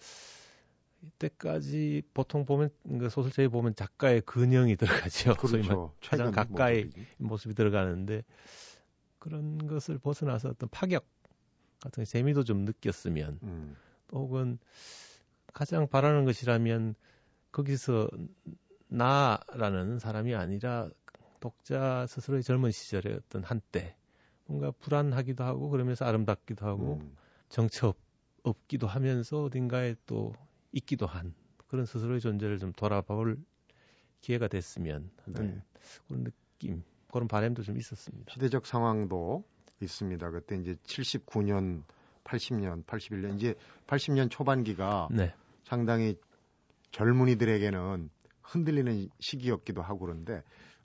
이때까지 1.02 2.04
보통 2.14 2.46
보면 2.46 2.70
그 2.88 3.10
소설책에 3.10 3.50
보면 3.50 3.76
작가의 3.76 4.22
근형이 4.22 4.78
들어가죠. 4.78 5.36
그렇죠. 5.36 5.94
가장 6.02 6.32
가까이. 6.32 6.90
모습이 7.18 7.56
들어가는데 7.56 8.24
그런 9.20 9.68
것을 9.68 9.98
벗어나서 9.98 10.48
어떤 10.48 10.70
파격 10.70 11.06
같은 11.84 12.06
재미도 12.06 12.46
좀 12.46 12.60
느꼈으면 12.64 13.40
음, 13.44 13.76
혹은 14.14 14.58
가장 15.54 15.88
바라는 15.90 16.24
것이라면 16.24 16.96
거기서 17.52 18.10
나라는 18.88 20.00
사람이 20.00 20.34
아니라 20.34 20.90
독자 21.42 22.08
스스로의 22.08 22.42
젊은 22.42 22.72
시절의 22.72 23.16
어떤 23.16 23.44
한때 23.44 23.98
뭔가 24.46 24.72
불안하기도 24.72 25.44
하고 25.44 25.70
그러면서 25.70 26.06
아름답기도 26.06 26.66
하고 26.66 27.00
음, 27.02 27.18
정처 27.50 27.90
없, 27.90 27.98
없기도 28.44 28.88
하면서 28.88 29.44
어딘가에 29.44 29.96
또 30.06 30.34
있기도 30.72 31.06
한 31.06 31.34
그런 31.68 31.86
스스로의 31.86 32.22
존재를 32.22 32.60
좀 32.60 32.72
돌아볼 32.72 33.38
기회가 34.22 34.48
됐으면 34.48 35.12
하는 35.26 35.56
네. 35.56 35.64
그런 36.08 36.24
느낌 36.24 36.84
그런 37.12 37.28
바람도 37.28 37.62
좀 37.64 37.78
있었습니다. 37.78 38.32
시대적 38.34 38.66
상황도 38.66 39.44
있습니다. 39.82 40.30
그때 40.32 40.56
이제 40.56 40.76
79년, 40.84 41.84
80년, 42.24 42.86
81년 42.86 43.36
이제 43.36 43.56
80년 43.88 44.30
초반기가 44.30 45.10
네, 45.12 45.34
상당히 45.64 46.18
젊은이들에게는 46.92 48.10
흔들리는 48.42 49.10
시기였기도 49.20 49.82
하고 49.82 50.00
그런데 50.00 50.44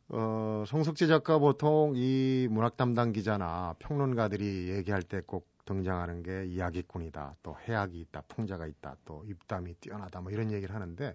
어, 0.08 0.64
송석재 0.66 1.06
작가 1.06 1.38
보통 1.38 1.92
이 1.96 2.48
문학 2.50 2.76
담당 2.76 3.12
기자나 3.12 3.74
평론가들이 3.78 4.70
얘기할 4.70 5.02
때 5.02 5.20
꼭 5.20 5.46
등장하는 5.68 6.22
게 6.22 6.46
이야기꾼이다, 6.46 7.36
또 7.42 7.54
해악이 7.68 8.00
있다, 8.00 8.22
풍자가 8.22 8.66
있다, 8.66 8.96
또 9.04 9.22
입담이 9.26 9.74
뛰어나다, 9.74 10.22
뭐 10.22 10.32
이런 10.32 10.50
얘기를 10.50 10.74
하는데 10.74 11.14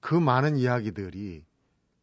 그 0.00 0.14
많은 0.14 0.58
이야기들이 0.58 1.42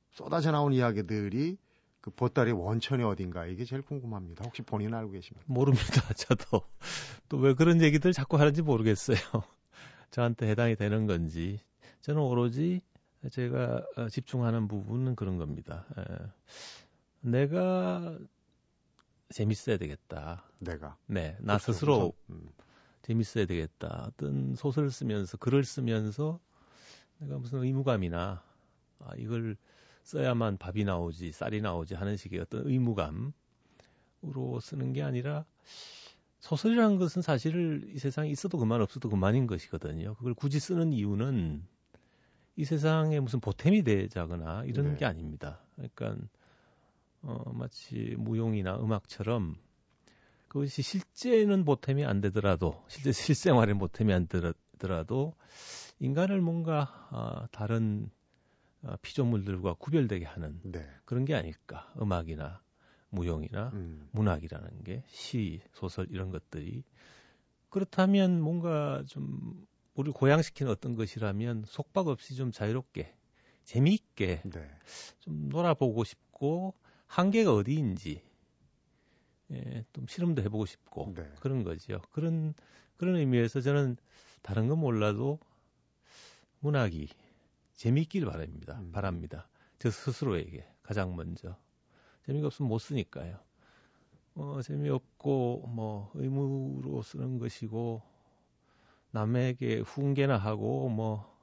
쏟아져 0.09 0.51
나온 0.51 0.74
이야기들이 0.74 1.57
그 2.05 2.12
보따리 2.12 2.51
원천이 2.51 3.01
어딘가 3.03 3.47
이게 3.47 3.65
제일 3.65 3.81
궁금합니다. 3.81 4.45
혹시 4.45 4.62
본인 4.62 4.93
알고 4.93 5.09
계십니까? 5.12 5.43
모릅니다. 5.51 5.85
저도 6.13 6.62
또 7.29 7.38
왜 7.39 7.55
그런 7.55 7.81
얘기들 7.81 8.13
자꾸 8.13 8.38
하는지 8.38 8.62
모르겠어요. 8.62 9.17
저한테 10.12 10.47
해당이 10.50 10.75
되는 10.75 11.07
건지 11.07 11.59
저는 12.01 12.21
오로지 12.21 12.81
제가 13.31 13.83
어, 13.97 14.07
집중하는 14.09 14.67
부분은 14.67 15.15
그런 15.15 15.38
겁니다. 15.39 15.88
에, 15.97 16.03
내가 17.21 18.19
재밌어야 19.29 19.77
되겠다. 19.77 20.43
내가 20.59 20.97
네, 21.07 21.35
나 21.39 21.57
그렇죠, 21.57 21.74
스스로 21.74 21.95
우선. 21.95 22.12
음, 22.29 22.50
재밌어야 23.01 23.47
되겠다. 23.47 24.05
어떤 24.09 24.53
소설을 24.53 24.91
쓰면서 24.91 25.38
글을 25.38 25.63
쓰면서 25.63 26.39
내가 27.17 27.39
무슨 27.39 27.63
의무감이나 27.63 28.43
아, 29.00 29.12
이걸 29.17 29.57
써야만 30.05 30.57
밥이 30.57 30.83
나오지 30.83 31.31
쌀이 31.31 31.62
나오지 31.62 31.95
하는 31.95 32.15
식의 32.15 32.39
어떤 32.39 32.67
의무감으로 32.67 33.33
쓰는 34.62 34.93
게 34.93 35.01
아니라 35.01 35.45
소설이라는 36.39 36.97
것은 36.97 37.24
사실 37.24 37.89
이 37.91 37.97
세상에 37.97 38.29
있어도 38.29 38.59
그만 38.59 38.81
없어도 38.81 39.09
그만인 39.09 39.47
것이거든요. 39.47 40.13
그걸 40.13 40.35
굳이 40.35 40.59
쓰는 40.59 40.93
이유는 40.93 41.65
이 42.55 42.65
세상에 42.65 43.19
무슨 43.19 43.39
보탬이 43.39 43.83
되자거나 43.83 44.63
이런 44.65 44.91
네. 44.91 44.95
게 44.95 45.05
아닙니다. 45.05 45.59
그러니까 45.74 46.15
어, 47.24 47.51
마치 47.53 48.15
무용이나 48.19 48.77
음악처럼 48.77 49.55
그것이 50.47 50.83
실제는 50.83 51.65
보탬이 51.65 52.05
안 52.05 52.21
되더라도 52.21 52.83
실제 52.88 53.12
실생활에 53.12 53.74
보탬이 53.74 54.13
안 54.13 54.27
되더라도 54.27 55.33
인간을 56.00 56.41
뭔가 56.41 57.07
아, 57.09 57.47
다른 57.51 58.12
아, 58.12 58.14
피조물들과 59.01 59.75
구별되게 59.75 60.25
하는 60.25 60.60
네. 60.63 60.88
그런 61.06 61.25
게 61.25 61.36
아닐까 61.36 61.92
음악이나 62.00 62.62
무용이나 63.10 63.70
음, 63.74 64.08
문학이라는 64.12 64.84
게 64.84 65.04
시, 65.08 65.62
소설 65.74 66.08
이런 66.10 66.32
것들이 66.32 66.84
그렇다면 67.70 68.42
뭔가 68.42 69.04
좀 69.08 69.65
우리 69.96 70.12
고양시키는 70.12 70.72
어떤 70.72 70.96
것이라면 70.96 71.63
속박 71.65 72.08
없이 72.08 72.36
좀 72.36 72.51
자유롭게 72.51 73.15
재미있게 73.63 74.42
네. 74.46 74.70
좀 75.20 75.50
놀아보고 75.50 76.04
싶고 76.04 76.74
한계가 77.08 77.54
어디인지 77.54 78.22
예, 79.51 79.86
좀 79.94 80.08
실험도 80.08 80.42
해보고 80.44 80.65
싶고 80.65 81.13
네. 81.15 81.24
그런 81.39 81.63
거죠. 81.63 82.01
그런 82.12 82.54
그런 82.98 83.15
의미에서 83.15 83.62
저는 83.62 83.98
다른 84.42 84.68
건 84.68 84.80
몰라도 84.80 85.39
문학이 86.60 87.10
재미있길 87.75 88.25
바랍니다. 88.25 88.79
음. 88.82 88.91
바랍니다. 88.91 89.48
저 89.79 89.89
스스로에게 89.89 90.65
가장 90.84 91.15
먼저 91.15 91.58
재미가 92.25 92.48
없으면 92.48 92.70
못 92.70 92.79
쓰니까요. 92.79 93.39
어, 94.36 94.62
재미없고 94.62 95.67
뭐 95.67 96.12
의무로 96.15 97.01
쓰는 97.01 97.39
것이고 97.39 98.01
남에게 99.12 99.79
훈계나 99.79 100.38
하고 100.38 100.89
뭐 100.89 101.34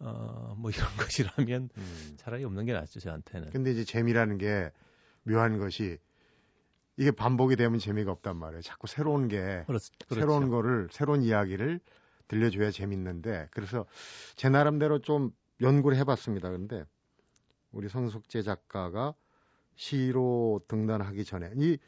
어, 0.00 0.54
뭐 0.58 0.70
이런 0.70 0.86
것이라면 0.96 1.70
음. 1.76 2.14
차라리 2.16 2.44
없는 2.44 2.66
게 2.66 2.72
낫죠 2.72 3.00
저한테는. 3.00 3.50
근데 3.50 3.72
이제 3.72 3.84
재미라는 3.84 4.38
게 4.38 4.70
묘한 5.22 5.58
것이 5.58 5.98
이게 6.96 7.10
반복이 7.10 7.56
되면 7.56 7.78
재미가 7.78 8.10
없단 8.12 8.36
말이에요. 8.36 8.62
자꾸 8.62 8.86
새로운 8.86 9.28
게 9.28 9.64
그렇, 9.66 9.78
그렇죠. 10.08 10.14
새로운 10.14 10.48
거를 10.48 10.88
새로운 10.90 11.22
이야기를 11.22 11.80
들려줘야 12.28 12.70
재밌는데 12.70 13.48
그래서 13.50 13.86
제 14.36 14.48
나름대로 14.48 15.00
좀 15.00 15.32
연구를 15.60 15.96
해봤습니다. 15.98 16.50
근데 16.50 16.84
우리 17.72 17.88
성숙재 17.88 18.42
작가가 18.42 19.14
시로 19.74 20.60
등단하기 20.68 21.24
전에 21.24 21.50
이 21.56 21.78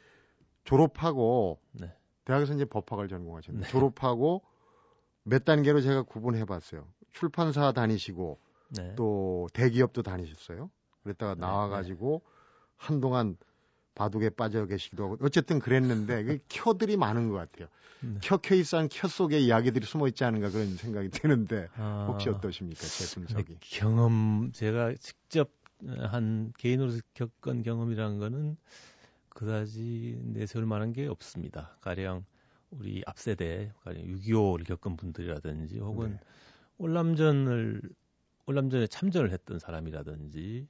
졸업하고 0.63 1.59
네. 1.71 1.93
대학에서 2.25 2.53
이제 2.53 2.65
법학을 2.65 3.07
전공하셨는데 3.07 3.65
네. 3.65 3.71
졸업하고 3.71 4.43
몇 5.23 5.45
단계로 5.45 5.81
제가 5.81 6.03
구분해봤어요. 6.03 6.87
출판사 7.11 7.71
다니시고 7.71 8.39
네. 8.77 8.95
또 8.95 9.49
대기업도 9.53 10.01
다니셨어요. 10.03 10.69
그랬다가 11.03 11.35
네, 11.35 11.41
나와가지고 11.41 12.21
한동안 12.77 13.37
바둑에 13.95 14.29
빠져 14.31 14.65
계시기도 14.65 15.03
하고 15.05 15.17
어쨌든 15.21 15.59
그랬는데 15.59 16.23
그 16.23 16.39
켜들이 16.49 16.97
많은 16.97 17.29
것 17.29 17.35
같아요. 17.35 17.67
네. 17.99 18.19
켜켜이 18.21 18.63
싼 18.63 18.87
켜 18.89 19.07
속에 19.07 19.39
이야기들이 19.39 19.85
숨어 19.85 20.07
있지 20.07 20.23
않은가 20.23 20.51
그런 20.51 20.77
생각이 20.77 21.09
드는데 21.09 21.69
아, 21.73 22.05
혹시 22.07 22.29
어떠십니까 22.29 22.89
제 22.89 23.07
분석이? 23.07 23.59
경험 23.59 24.51
제가 24.53 24.93
직접 24.95 25.51
한 25.87 26.53
개인으로 26.57 26.91
겪은 27.15 27.63
경험이라는 27.63 28.19
거는 28.19 28.57
그다지 29.29 30.19
내세울 30.23 30.65
만한 30.65 30.93
게 30.93 31.07
없습니다. 31.07 31.77
가령 31.81 32.25
우리 32.69 33.03
앞세대 33.05 33.73
가령 33.83 34.03
6.25를 34.05 34.65
겪은 34.65 34.97
분들이라든지 34.97 35.79
혹은 35.79 36.11
네. 36.11 36.19
올남전을 36.77 37.81
올남전에 38.47 38.87
참전을 38.87 39.31
했던 39.31 39.59
사람이라든지 39.59 40.67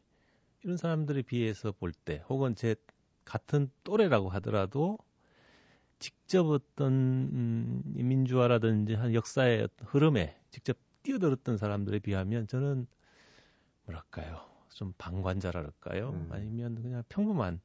이런 0.64 0.78
사람들에 0.78 1.24
비해서 1.24 1.72
볼 1.72 1.94
때 1.94 2.24
혹은 2.30 2.56
제 2.56 2.76
같은 3.26 3.72
또래라고 3.84 4.30
하더라도 4.30 4.98
직접 6.00 6.48
어떤 6.48 6.94
음, 6.94 7.84
이 7.96 8.04
민주화라든지 8.04 8.96
한 8.96 9.14
역사의 9.14 9.70
흐름에 9.86 10.40
직접 10.50 10.78
뛰어들었던 11.04 11.58
사람들에 11.58 12.00
비하면 12.00 12.48
저는 12.48 12.88
뭐랄까요? 13.86 14.42
좀 14.70 14.94
방관자랄까요? 14.98 16.10
음. 16.10 16.30
아니면 16.32 16.82
그냥 16.82 17.04
평범한 17.10 17.62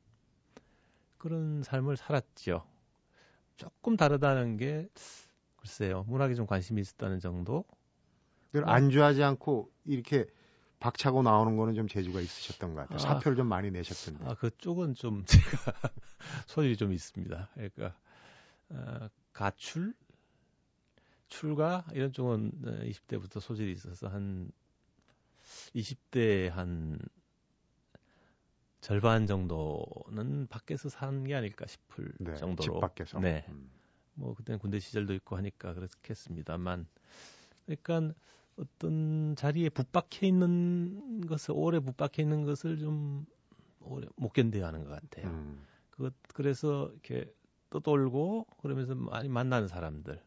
그런 1.18 1.62
삶을 1.62 1.96
살았죠. 1.96 2.66
조금 3.56 3.96
다르다는 3.96 4.56
게 4.56 4.88
글쎄요 5.56 6.04
문학에 6.08 6.34
좀 6.34 6.46
관심이 6.46 6.80
있었다는 6.80 7.20
정도? 7.20 7.64
그걸 8.52 8.68
안주하지 8.68 9.22
않고 9.22 9.70
이렇게 9.84 10.26
박차고 10.80 11.22
나오는 11.22 11.56
거는 11.56 11.74
좀 11.74 11.88
재주가 11.88 12.20
있으셨던 12.20 12.74
것 12.74 12.82
같아요. 12.82 12.96
아. 12.96 13.14
사표를 13.14 13.36
좀 13.36 13.46
많이 13.46 13.70
내셨던데. 13.70 14.24
아, 14.24 14.34
그쪽은 14.34 14.94
좀 14.94 15.24
제가 15.26 15.72
소질이 16.46 16.76
좀 16.76 16.92
있습니다. 16.92 17.50
그러니까 17.54 17.96
어, 18.70 19.08
가출, 19.32 19.94
출가 21.28 21.84
이런 21.92 22.12
쪽은 22.12 22.52
어, 22.64 22.70
20대부터 22.84 23.40
소질이 23.40 23.72
있어서 23.72 24.08
한 24.08 24.50
20대 25.74 26.48
한 26.50 26.98
절반 28.80 29.26
정도는 29.26 30.46
밖에서 30.48 30.88
사는 30.88 31.24
게 31.24 31.34
아닐까 31.34 31.66
싶을 31.66 32.12
네, 32.18 32.34
정도로. 32.36 32.74
집 32.74 32.80
밖에서. 32.80 33.18
네. 33.18 33.44
음. 33.48 33.70
뭐 34.14 34.34
그때는 34.34 34.58
군대 34.58 34.78
시절도 34.78 35.12
있고 35.14 35.36
하니까 35.36 35.74
그렇겠습니다만 35.74 36.86
그러니까 37.66 38.14
어떤 38.56 39.36
자리에 39.36 39.68
붙박혀 39.68 40.26
있는 40.26 41.20
것을 41.26 41.52
오래 41.56 41.78
붙박혀 41.78 42.22
있는 42.22 42.44
것을 42.44 42.78
좀 42.78 43.26
오래 43.80 44.06
못 44.16 44.32
견뎌야 44.32 44.66
하는 44.66 44.84
것 44.84 44.90
같아요. 44.90 45.28
음. 45.28 45.66
그것 45.90 46.14
그래서 46.34 46.90
이렇게 46.92 47.32
떠돌고 47.70 48.46
그러면서 48.60 48.94
많이 48.94 49.28
만나는 49.28 49.68
사람들 49.68 50.22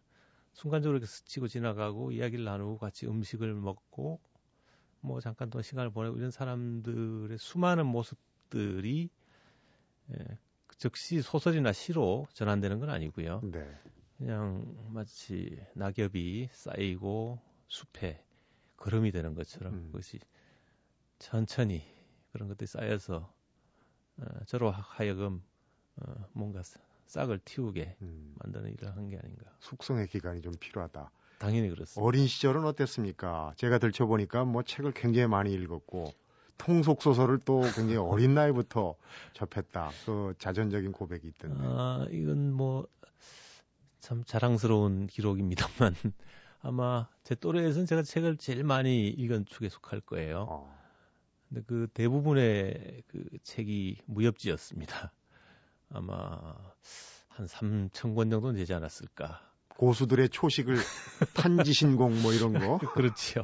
순간적으로 0.54 0.98
이렇게 0.98 1.08
스치고 1.08 1.48
지나가고 1.48 2.12
이야기를 2.12 2.44
나누고 2.44 2.78
같이 2.78 3.08
음식을 3.08 3.54
먹고 3.54 4.20
뭐 5.02 5.22
잠깐 5.22 5.50
또 5.50 5.62
시간을 5.62 5.92
보내고 5.92 6.18
이런 6.18 6.32
사람들의 6.32 7.38
수많은 7.38 7.86
모습들이 7.86 9.10
예, 10.12 10.38
즉시 10.78 11.22
소설이나 11.22 11.72
시로 11.72 12.28
전환되는 12.34 12.80
건 12.80 12.90
아니고요. 12.90 13.42
네. 13.44 13.78
그냥 14.18 14.76
마치 14.90 15.62
낙엽이 15.76 16.50
쌓이고 16.52 17.40
숲에 17.70 18.22
걸음이 18.78 19.12
되는 19.12 19.34
것처럼 19.36 19.74
음. 19.74 19.84
그것이 19.92 20.20
천천히 21.20 21.84
그런 22.32 22.48
것들이 22.50 22.68
쌓여서 22.68 23.32
어, 24.18 24.26
저로 24.46 24.72
하여금 24.72 25.42
어, 25.98 26.26
뭔가 26.34 26.62
싹을 27.08 27.40
틔우게 27.40 27.96
음. 28.02 28.36
만드는 28.40 28.72
일을 28.74 28.96
한 28.96 29.10
게 29.10 29.18
아닌가. 29.18 29.46
숙성의 29.60 30.08
기간이 30.08 30.42
좀 30.42 30.54
필요하다. 30.60 31.12
당연히 31.40 31.70
그렇습니다. 31.70 32.06
어린 32.06 32.28
시절은 32.28 32.66
어땠습니까? 32.66 33.54
제가 33.56 33.78
들춰보니까 33.80 34.44
뭐 34.46 34.62
책을 34.64 34.92
굉장히 34.94 35.28
많이 35.28 35.54
읽었고 35.54 36.14
통속 36.58 37.02
소설을 37.02 37.40
또 37.46 37.62
굉장히 37.62 37.96
어린 37.98 38.34
나이부터 38.34 38.96
접했다. 39.34 39.92
그 40.06 40.34
자전적인 40.38 40.92
고백이 40.92 41.28
있던데. 41.28 41.58
아, 41.66 42.06
이건 42.12 42.52
뭐 42.54 42.88
참 44.00 44.24
자랑스러운 44.24 45.08
기록입니다만 45.08 45.94
아마 46.62 47.08
제 47.24 47.36
또래에서는 47.36 47.86
제가 47.86 48.04
책을 48.04 48.38
제일 48.38 48.64
많이 48.64 49.08
읽은 49.08 49.46
축에 49.46 49.70
속할 49.70 50.02
거예요. 50.02 50.46
어. 50.50 50.80
근데 51.48 51.64
그 51.66 51.88
대부분의 51.94 53.04
그 53.08 53.26
책이 53.44 54.02
무협지였습니다. 54.06 55.12
아마 55.90 56.56
한 57.28 57.46
3천 57.46 58.16
권 58.16 58.30
정도는 58.30 58.56
되지 58.56 58.74
않았을까. 58.74 59.42
고수들의 59.70 60.30
초식을 60.30 60.76
탄지신공 61.36 62.22
뭐 62.22 62.34
이런 62.34 62.54
거 62.54 62.78
그렇죠. 62.94 63.44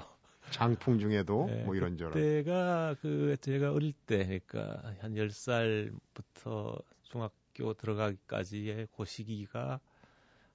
장풍 0.52 1.00
중에도 1.00 1.46
네, 1.48 1.64
뭐 1.64 1.76
이런저런. 1.76 2.14
그때가 2.14 2.96
그 3.02 3.36
제가 3.42 3.72
어릴 3.72 3.94
때 3.94 4.40
그러니까 4.46 4.94
한 5.00 5.14
10살부터 5.14 6.84
중학교 7.04 7.74
들어가기까지의 7.74 8.88
그 8.96 9.06
시기가 9.06 9.80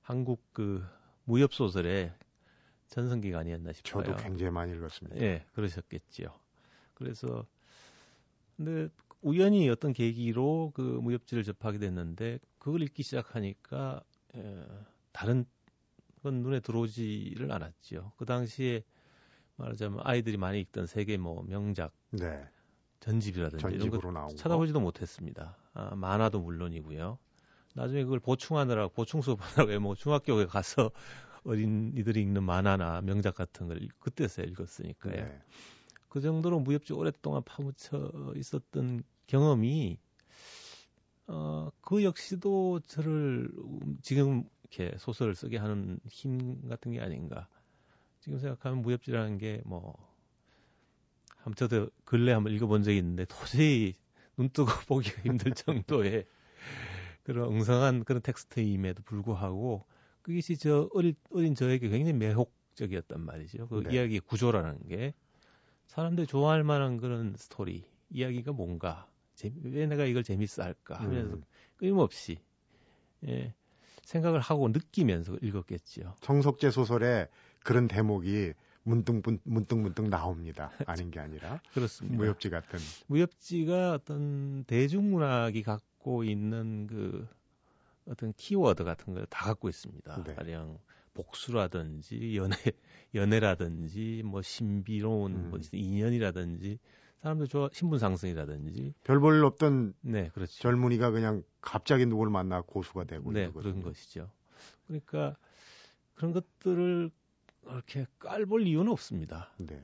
한국 0.03 0.43
그 0.53 0.85
무협 1.25 1.53
소설의 1.53 2.13
전성기가 2.91 3.39
아니었나 3.39 3.73
싶어요. 3.73 4.05
저도 4.05 4.17
굉장히 4.17 4.51
많이 4.53 4.73
읽었습니다. 4.73 5.21
예, 5.21 5.45
그러셨겠지요. 5.55 6.29
그래서 6.95 7.47
근데 8.57 8.89
우연히 9.23 9.69
어떤 9.71 9.93
계기로 9.93 10.73
그 10.75 10.83
무협지를 10.83 11.45
접하게 11.45 11.79
됐는데 11.79 12.39
그걸 12.59 12.83
읽기 12.83 13.03
시작하니까 13.03 14.03
에, 14.35 14.67
다른 15.13 15.45
건 16.23 16.43
눈에 16.43 16.61
들어오지를 16.61 17.51
않았지요. 17.51 18.13
그 18.17 18.27
당시에 18.27 18.83
말하자면 19.57 20.01
아이들이 20.03 20.37
많이 20.37 20.61
읽던 20.61 20.87
세계 20.87 21.17
뭐 21.17 21.43
명작 21.43 21.93
네. 22.11 22.47
전집이라든지 23.01 23.65
이런 23.75 23.91
거. 23.91 24.29
찾아보지도 24.35 24.81
못했습니다. 24.81 25.57
아, 25.73 25.95
만화도 25.95 26.41
물론이고요. 26.41 27.19
나중에 27.75 28.05
그걸 28.05 28.21
보충하느라 28.21 28.89
보충 28.89 29.23
수업하느라 29.23 29.79
뭐 29.79 29.95
중학교에 29.95 30.47
가서 30.47 30.91
어린이들이 31.45 32.21
읽는 32.23 32.43
만화나 32.43 33.01
명작 33.01 33.35
같은 33.35 33.69
걸 33.69 33.83
읽- 33.83 33.99
그때서야 34.01 34.47
읽었으니까요. 34.47 35.15
네. 35.15 35.41
그 36.09 36.21
정도로 36.21 36.61
무협지 36.61 36.93
오랫동안 36.93 37.43
파묻혀 37.45 38.11
있었던 38.37 39.03
경험이 39.27 39.99
어, 41.29 41.71
그 41.81 42.03
역시도 42.03 42.81
저를 42.81 43.49
음, 43.57 43.99
지금 44.03 44.45
이렇게 44.65 44.97
소설을 44.99 45.35
쓰게 45.37 45.59
하는 45.59 46.01
힘 46.07 46.69
같은 46.69 46.91
게 46.93 47.01
아닌가. 47.01 47.49
지금 48.19 48.39
생각하면 48.39 48.83
무협지라는 48.83 49.39
게 49.39 49.63
뭐, 49.65 49.95
한 51.37 51.55
저도 51.55 51.89
근래 52.05 52.33
한번 52.33 52.53
읽어본 52.53 52.83
적이 52.83 52.99
있는데 52.99 53.25
도저히 53.27 53.95
눈 54.37 54.49
뜨고 54.51 54.67
보기가 54.89 55.23
힘들 55.23 55.53
정도의 55.53 56.27
그런 57.23 57.47
엉성한 57.49 58.05
그런 58.05 58.21
텍스트임에도 58.23 59.03
불구하고 59.05 59.87
그것이 60.23 60.57
저 60.57 60.89
어린, 60.95 61.15
어린 61.31 61.55
저에게 61.55 61.89
굉장히 61.89 62.13
매혹 62.13 62.53
적이었단 62.75 63.21
말이죠. 63.21 63.69
그 63.69 63.83
네. 63.85 63.95
이야기 63.95 64.21
구조라는 64.21 64.89
게 64.89 65.15
사람들이 65.87 66.27
좋아할 66.27 66.63
만한 66.65 66.99
그런 66.99 67.35
스토리, 67.37 67.85
이야기가 68.11 68.53
뭔가, 68.53 69.09
재- 69.35 69.53
왜 69.65 69.87
내가 69.87 70.05
이걸 70.05 70.23
재밌어 70.23 70.63
할까 70.63 70.97
하면서 70.97 71.35
음. 71.37 71.43
끊임없이 71.77 72.39
예, 73.27 73.55
생각을 74.05 74.41
하고 74.41 74.69
느끼면서 74.69 75.37
읽었겠지요. 75.43 76.15
성석재 76.21 76.71
소설에 76.71 77.29
그런 77.65 77.89
대목이 77.89 78.53
문득 78.83 79.23
문득 79.45 79.79
문득 79.79 80.09
나옵니다. 80.09 80.71
아닌 80.87 81.11
게 81.11 81.21
아니라 81.21 81.61
그렇습니다. 81.75 82.17
무협지 82.17 82.51
같은. 82.51 82.79
무협지가 83.09 83.93
어떤 83.93 84.65
대중문학이 84.65 85.63
갖고 85.63 86.25
있는 86.25 86.87
그 86.87 87.29
어떤 88.07 88.33
키워드 88.35 88.85
같은 88.85 89.15
걸 89.15 89.27
다 89.31 89.47
갖고 89.47 89.69
있습니다. 89.69 90.25
네. 90.25 90.35
가령 90.35 90.79
복수라든지 91.15 92.37
연애 92.37 92.55
연애라든지 93.15 94.23
뭐 94.25 94.43
신비로운 94.43 95.33
음. 95.33 95.51
뭐 95.51 95.59
인연이라든지 95.73 96.79
사람들 97.23 97.49
좋아 97.49 97.69
신분 97.73 97.99
상승이라든지 97.99 98.95
별 99.05 99.21
볼 99.21 99.37
일 99.37 99.45
없던 99.45 99.95
네 100.01 100.31
그렇죠. 100.35 100.59
젊은이가 100.61 101.11
그냥 101.11 101.43
갑자기 101.61 102.07
누구를 102.07 102.31
만나 102.33 102.63
고수가 102.63 103.05
되고 103.05 103.31
네. 103.33 103.51
그런 103.51 103.83
것이죠. 103.83 104.31
그러니까 104.87 105.37
그런 106.15 106.33
것들을 106.33 107.11
이렇게 107.65 108.07
깔볼 108.19 108.67
이유는 108.67 108.91
없습니다. 108.91 109.51
네. 109.59 109.83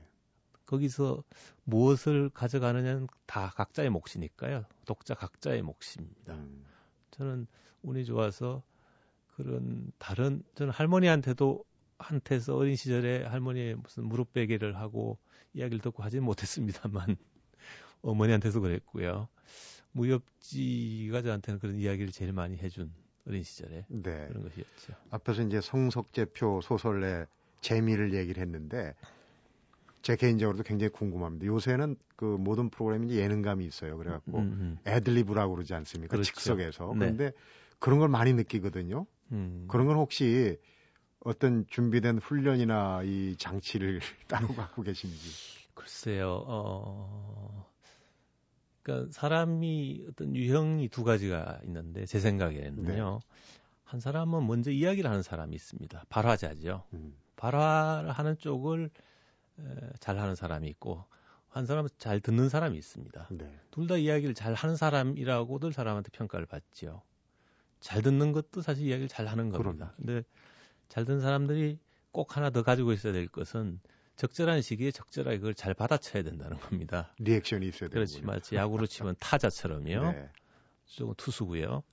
거기서 0.65 1.23
무엇을 1.63 2.29
가져가느냐는 2.29 3.07
다 3.25 3.51
각자의 3.55 3.89
몫이니까요. 3.89 4.65
독자 4.85 5.13
각자의 5.13 5.61
몫입니다. 5.61 6.33
음. 6.33 6.65
저는 7.17 7.47
운이 7.83 8.05
좋아서 8.05 8.63
그런 9.35 9.91
다른 9.97 10.43
저는 10.55 10.73
할머니한테도 10.73 11.63
한테서 11.99 12.55
어린 12.55 12.75
시절에 12.75 13.23
할머니의 13.23 13.75
무슨 13.75 14.05
무릎 14.05 14.33
베개를 14.33 14.77
하고 14.77 15.17
이야기를 15.53 15.79
듣고 15.81 16.03
하지는 16.03 16.23
못했습니다만 16.23 17.17
어머니한테서 18.01 18.59
그랬고요. 18.59 19.27
무협지가 19.91 21.23
저한테는 21.23 21.59
그런 21.59 21.75
이야기를 21.77 22.11
제일 22.11 22.33
많이 22.33 22.57
해준 22.57 22.93
어린 23.27 23.43
시절에 23.43 23.85
네. 23.87 24.27
그런 24.27 24.43
것이었죠. 24.43 24.93
앞에서 25.09 25.41
이제 25.43 25.59
성석재표 25.59 26.61
소설의 26.61 27.25
재미를 27.61 28.13
얘기를 28.13 28.41
했는데 28.41 28.93
제 30.07 30.15
개인적으로도 30.15 30.63
굉장히 30.63 30.89
궁금합니다. 30.93 31.45
요새는 31.47 31.97
그 32.15 32.23
모든 32.23 32.69
프로그램이 32.69 33.13
예능감이 33.13 33.65
있어요. 33.65 33.97
그래갖고 33.97 34.37
음, 34.37 34.43
음, 34.53 34.77
애들리브라고 34.87 35.55
그러지 35.55 35.73
않습니까? 35.73 36.13
그렇죠. 36.13 36.31
즉석에서. 36.31 36.93
네. 36.93 36.99
그런데 36.99 37.31
그런 37.79 37.99
걸 37.99 38.07
많이 38.07 38.31
느끼거든요. 38.31 39.05
음. 39.33 39.65
그런 39.67 39.85
건 39.85 39.97
혹시 39.97 40.57
어떤 41.19 41.67
준비된 41.67 42.19
훈련이나 42.19 43.01
이 43.03 43.35
장치를 43.37 43.99
따로 44.29 44.47
갖고 44.55 44.81
계신지. 44.81 45.67
글쎄요, 45.73 46.41
어, 46.47 47.69
그러니까 48.83 49.11
사람이 49.11 50.05
어떤 50.09 50.33
유형이 50.37 50.87
두 50.87 51.03
가지가 51.03 51.59
있는데 51.65 52.05
제 52.05 52.19
생각에는요. 52.19 53.19
한 53.83 53.99
사람은 53.99 54.47
먼저 54.47 54.71
이야기를 54.71 55.09
하는 55.09 55.21
사람이 55.21 55.53
있습니다. 55.53 56.05
발화자죠. 56.07 56.85
음. 56.93 57.13
발화를 57.35 58.11
하는 58.11 58.37
쪽을 58.37 58.85
에, 58.85 58.89
잘 59.99 60.17
하는 60.19 60.35
사람이 60.35 60.67
있고 60.69 61.05
한 61.49 61.65
사람은 61.65 61.89
잘 61.97 62.19
듣는 62.19 62.49
사람이 62.49 62.77
있습니다. 62.77 63.27
네. 63.31 63.59
둘다 63.71 63.97
이야기를 63.97 64.35
잘 64.35 64.53
하는 64.53 64.75
사람이라고들 64.75 65.73
사람한테 65.73 66.09
평가를 66.11 66.45
받죠. 66.45 67.01
잘 67.79 68.01
듣는 68.01 68.31
것도 68.31 68.61
사실 68.61 68.85
이야기를 68.87 69.07
잘 69.07 69.27
하는 69.27 69.49
겁니다. 69.49 69.93
근데 69.97 70.23
잘 70.89 71.05
듣는 71.05 71.21
사람들이 71.21 71.79
꼭 72.11 72.37
하나 72.37 72.49
더 72.49 72.63
가지고 72.63 72.93
있어야 72.93 73.13
될 73.13 73.27
것은 73.27 73.79
적절한 74.15 74.61
시기에 74.61 74.91
적절하게 74.91 75.37
그걸 75.37 75.53
잘 75.53 75.73
받아쳐야 75.73 76.23
된다는 76.23 76.57
겁니다. 76.57 77.13
리액션이 77.19 77.67
있어야 77.67 77.89
되는 77.89 78.05
그렇지 78.05 78.21
마치 78.23 78.55
야구로 78.55 78.87
치면 78.87 79.15
타자처럼요. 79.19 80.11
네. 80.11 80.29
조금 80.85 81.13
투수고요. 81.15 81.83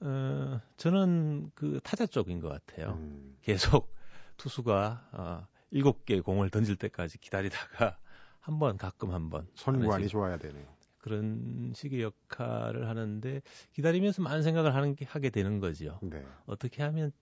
어, 0.00 0.60
저는 0.78 1.50
그 1.54 1.80
타자 1.82 2.06
쪽인 2.06 2.40
것 2.40 2.48
같아요. 2.48 2.94
음. 2.94 3.36
계속 3.42 3.94
투수가 4.38 5.08
어, 5.12 5.46
일곱 5.70 6.04
개 6.04 6.20
공을 6.20 6.50
던질 6.50 6.76
때까지 6.76 7.18
기다리다가 7.18 7.98
한 8.40 8.58
번 8.58 8.76
가끔 8.76 9.12
한번 9.12 9.46
선관이 9.54 10.08
좋아야 10.08 10.38
되네요. 10.38 10.66
그런 10.98 11.72
식의 11.74 12.02
역할을 12.02 12.88
하는데 12.88 13.42
기다리면서 13.72 14.22
많은 14.22 14.42
생각을 14.42 14.74
하는 14.74 14.94
게 14.94 15.04
하게 15.04 15.30
되는 15.30 15.60
거지요. 15.60 15.98
네. 16.02 16.24
어떻게 16.46 16.82
하면 16.82 17.12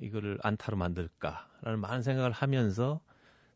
이거를 0.00 0.38
안타로 0.42 0.76
만들까라는 0.76 1.80
많은 1.80 2.02
생각을 2.02 2.30
하면서 2.30 3.00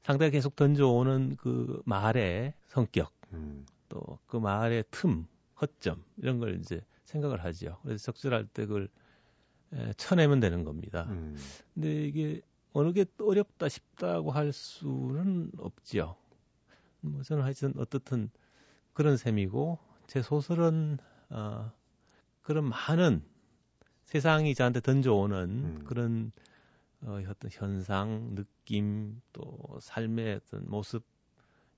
상대가 0.03 0.31
계속 0.31 0.57
던져오는 0.57 1.37
그 1.37 1.81
말의 1.87 2.55
성격 2.69 3.13
음. 3.33 3.65
또그 3.89 4.37
말의 4.37 4.85
틈, 4.91 5.27
허점 5.61 6.03
이런 6.19 6.39
걸 6.39 6.59
이제 6.59 6.85
생각을 7.05 7.45
하지요. 7.45 7.79
그래서 7.83 8.05
적절할 8.13 8.47
때 8.47 8.67
그걸 8.67 8.89
에, 9.73 9.93
쳐내면 9.95 10.41
되는 10.41 10.65
겁니다. 10.65 11.07
음. 11.11 11.37
근데 11.73 12.07
이게 12.07 12.43
어느 12.75 12.93
게 12.93 13.07
어렵다 13.19 13.69
쉽다고 13.69 14.33
할 14.33 14.53
수는 14.53 15.53
없지요. 15.59 16.17
뭐 17.01 17.23
저는 17.23 17.45
하여튼 17.45 17.73
어떻든 17.77 18.31
그런 18.93 19.17
셈이고 19.17 19.79
제 20.09 20.23
소설은 20.23 20.99
어, 21.31 21.73
그런 22.43 22.69
많은 22.69 23.23
세상이 24.03 24.55
저한테 24.57 24.81
던져오는 24.81 25.37
음. 25.39 25.85
그런 25.85 26.33
어, 27.03 27.21
어떤 27.29 27.51
현상, 27.53 28.35
느낌, 28.35 29.21
또 29.33 29.79
삶의 29.81 30.41
어떤 30.45 30.69
모습 30.69 31.05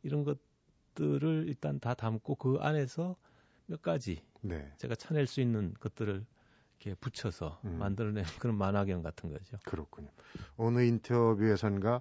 이런 0.03 0.25
것들을 0.25 1.45
일단 1.47 1.79
다 1.79 1.93
담고 1.93 2.37
그 2.37 2.57
안에서 2.61 3.17
몇 3.67 3.83
가지 3.83 4.23
네. 4.41 4.73
제가 4.79 4.95
쳐낼 4.95 5.27
수 5.27 5.43
있는 5.43 5.75
것들을 5.79 6.25
이렇게 6.81 6.95
붙여서 7.01 7.61
음. 7.65 7.79
만들어낸 7.79 8.25
그런 8.41 8.57
만화경 8.57 9.03
같은 9.03 9.31
거죠. 9.31 9.59
그렇군요. 9.65 10.09
어느 10.57 10.81
인터뷰에선가 10.81 12.01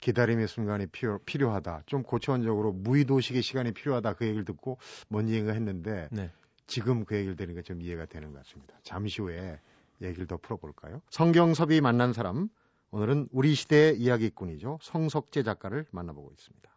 기다림의 0.00 0.48
순간이 0.48 0.86
필요, 0.86 1.18
필요하다. 1.20 1.82
좀 1.86 2.02
고차원적으로 2.02 2.72
무의도식의 2.72 3.42
시간이 3.42 3.72
필요하다. 3.72 4.14
그 4.14 4.26
얘기를 4.26 4.44
듣고 4.44 4.78
뭔 5.08 5.28
얘기인가 5.28 5.52
했는데 5.52 6.08
네. 6.12 6.30
지금 6.66 7.04
그 7.04 7.16
얘기를 7.16 7.36
들으니까 7.36 7.62
좀 7.62 7.80
이해가 7.80 8.06
되는 8.06 8.32
것 8.32 8.44
같습니다. 8.44 8.74
잠시 8.82 9.22
후에 9.22 9.60
얘기를 10.02 10.26
더 10.26 10.36
풀어볼까요? 10.36 11.00
성경섭이 11.10 11.80
만난 11.80 12.12
사람 12.12 12.48
오늘은 12.90 13.28
우리 13.32 13.54
시대의 13.54 13.98
이야기꾼이죠. 13.98 14.78
성석재 14.82 15.42
작가를 15.42 15.86
만나보고 15.90 16.32
있습니다. 16.32 16.76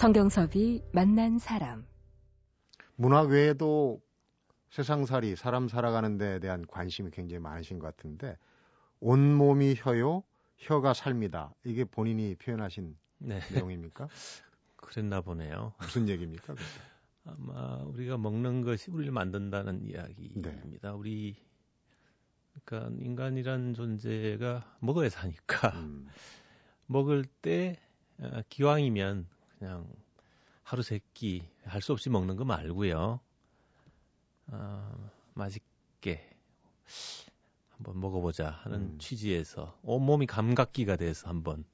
성경섭이 0.00 0.82
만난 0.94 1.38
사람. 1.38 1.84
문학 2.96 3.28
외에도 3.28 4.00
세상살이 4.70 5.36
사람 5.36 5.68
살아가는 5.68 6.16
데에 6.16 6.38
대한 6.38 6.66
관심이 6.66 7.10
굉장히 7.10 7.40
많으신 7.40 7.78
것 7.78 7.94
같은데 7.94 8.38
온몸이 9.00 9.74
혀요 9.76 10.22
혀가 10.56 10.94
삶이다 10.94 11.52
이게 11.64 11.84
본인이 11.84 12.34
표현하신 12.36 12.96
네. 13.18 13.40
내용입니까? 13.52 14.08
그랬나 14.76 15.20
보네요. 15.20 15.74
무슨 15.78 16.08
얘기입니까? 16.08 16.54
아마 17.26 17.82
우리가 17.82 18.16
먹는 18.16 18.62
것이 18.62 18.90
우리를 18.90 19.12
만든다는 19.12 19.82
이야기입니다. 19.84 20.50
네. 20.92 20.96
우리 20.96 21.36
그러니까 22.64 23.04
인간이란 23.04 23.74
존재가 23.74 24.78
먹어야 24.80 25.10
사니까 25.10 25.68
음, 25.74 26.08
먹을 26.88 27.26
때 27.42 27.78
어, 28.18 28.40
기왕이면 28.48 29.26
그냥 29.60 29.86
하루 30.64 30.82
세 30.82 31.00
끼 31.14 31.42
할 31.66 31.82
수 31.82 31.92
없이 31.92 32.08
먹는 32.10 32.36
거 32.36 32.44
말고요. 32.46 33.20
어, 34.48 35.10
맛있게 35.34 36.28
한번 37.76 38.00
먹어보자 38.00 38.48
하는 38.50 38.78
음. 38.80 38.98
취지에서 38.98 39.78
온몸이 39.82 40.26
감각기가 40.26 40.96
돼서 40.96 41.28
한번 41.28 41.64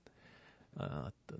어, 0.74 0.84
어떤 0.84 1.38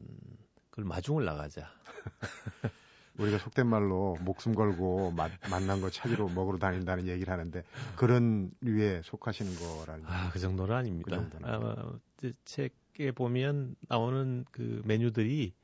그걸 0.71 0.85
마중을 0.85 1.25
나가자. 1.25 1.69
우리가 3.19 3.39
속된 3.39 3.67
말로 3.67 4.17
목숨 4.21 4.55
걸고 4.55 5.11
마- 5.13 5.29
만난 5.51 5.81
거 5.81 5.91
찾으러 5.91 6.29
먹으러 6.29 6.59
다닌다는 6.59 7.09
얘기를 7.09 7.33
하는데 7.33 7.65
그런 7.97 8.53
류에 8.61 9.01
속하시는 9.03 9.57
거라는 9.57 10.05
아, 10.07 10.31
그 10.31 10.39
정도는 10.39 10.75
아닙니다. 10.77 11.11
그 11.11 11.17
정도는 11.17 11.99
이제 12.19 12.33
책에 12.45 13.11
보면 13.13 13.75
나오는 13.89 14.45
그 14.53 14.83
메뉴들이 14.85 15.55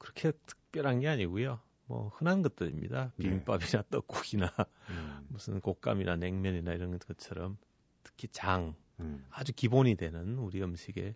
그렇게 0.00 0.32
특별한 0.46 1.00
게 1.00 1.08
아니고요. 1.08 1.60
뭐 1.86 2.08
흔한 2.16 2.42
것들입니다. 2.42 3.12
네. 3.16 3.24
비빔밥이나 3.24 3.84
떡국이나 3.90 4.52
음, 4.88 5.26
무슨 5.28 5.60
곶감이나 5.60 6.16
냉면이나 6.16 6.72
이런 6.72 6.98
것처럼 6.98 7.58
특히 8.02 8.26
장 8.28 8.74
음, 8.98 9.24
아주 9.30 9.52
기본이 9.52 9.96
되는 9.96 10.38
우리 10.38 10.62
음식에 10.62 11.14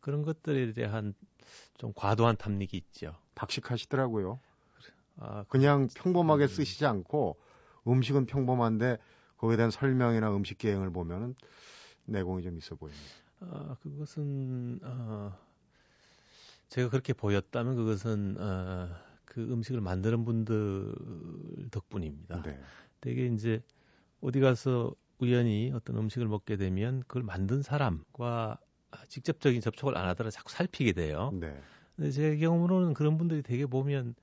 그런 0.00 0.22
것들에 0.22 0.72
대한 0.72 1.14
좀 1.78 1.92
과도한 1.94 2.36
탐닉이 2.36 2.76
있죠. 2.76 3.16
박식하시더라고요. 3.34 4.40
아, 5.16 5.44
그냥 5.48 5.88
평범하게 5.94 6.44
음. 6.44 6.48
쓰시지 6.48 6.86
않고 6.86 7.38
음식은 7.86 8.26
평범한데 8.26 8.98
거기에 9.36 9.56
대한 9.56 9.70
설명이나 9.70 10.34
음식 10.34 10.58
계획을 10.58 10.90
보면은 10.92 11.34
내공이 12.04 12.42
좀 12.42 12.56
있어 12.58 12.76
보입니다. 12.76 13.10
아, 13.40 13.76
그것은 13.82 14.78
어, 14.82 15.36
제가 16.72 16.88
그렇게 16.88 17.12
보였다면 17.12 17.76
그것은 17.76 18.36
어, 18.40 18.88
그 19.26 19.42
음식을 19.42 19.82
만드는 19.82 20.24
분들 20.24 20.94
덕분입니다. 21.70 22.40
네. 22.40 22.58
되게 23.02 23.26
이제 23.26 23.62
어디 24.22 24.40
가서 24.40 24.94
우연히 25.18 25.70
어떤 25.74 25.98
음식을 25.98 26.26
먹게 26.28 26.56
되면 26.56 27.00
그걸 27.00 27.24
만든 27.24 27.60
사람과 27.60 28.58
직접적인 29.08 29.60
접촉을 29.60 29.98
안 29.98 30.08
하더라도 30.08 30.30
자꾸 30.30 30.50
살피게 30.50 30.92
돼요. 30.92 31.30
네. 31.38 31.54
근데 31.94 32.10
제 32.10 32.38
경험으로는 32.38 32.94
그런 32.94 33.18
분들이 33.18 33.42
되게 33.42 33.66
보면 33.66 34.14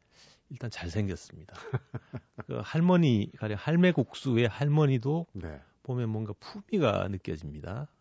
일단 0.49 0.71
잘생겼습니다. 0.71 1.53
그 2.47 2.59
할머니, 2.63 3.31
가령 3.37 3.59
할매국수의 3.59 4.47
할머니도 4.47 5.27
네. 5.33 5.61
보면 5.83 6.09
뭔가 6.09 6.33
품위가 6.39 7.09
느껴집니다. 7.09 7.91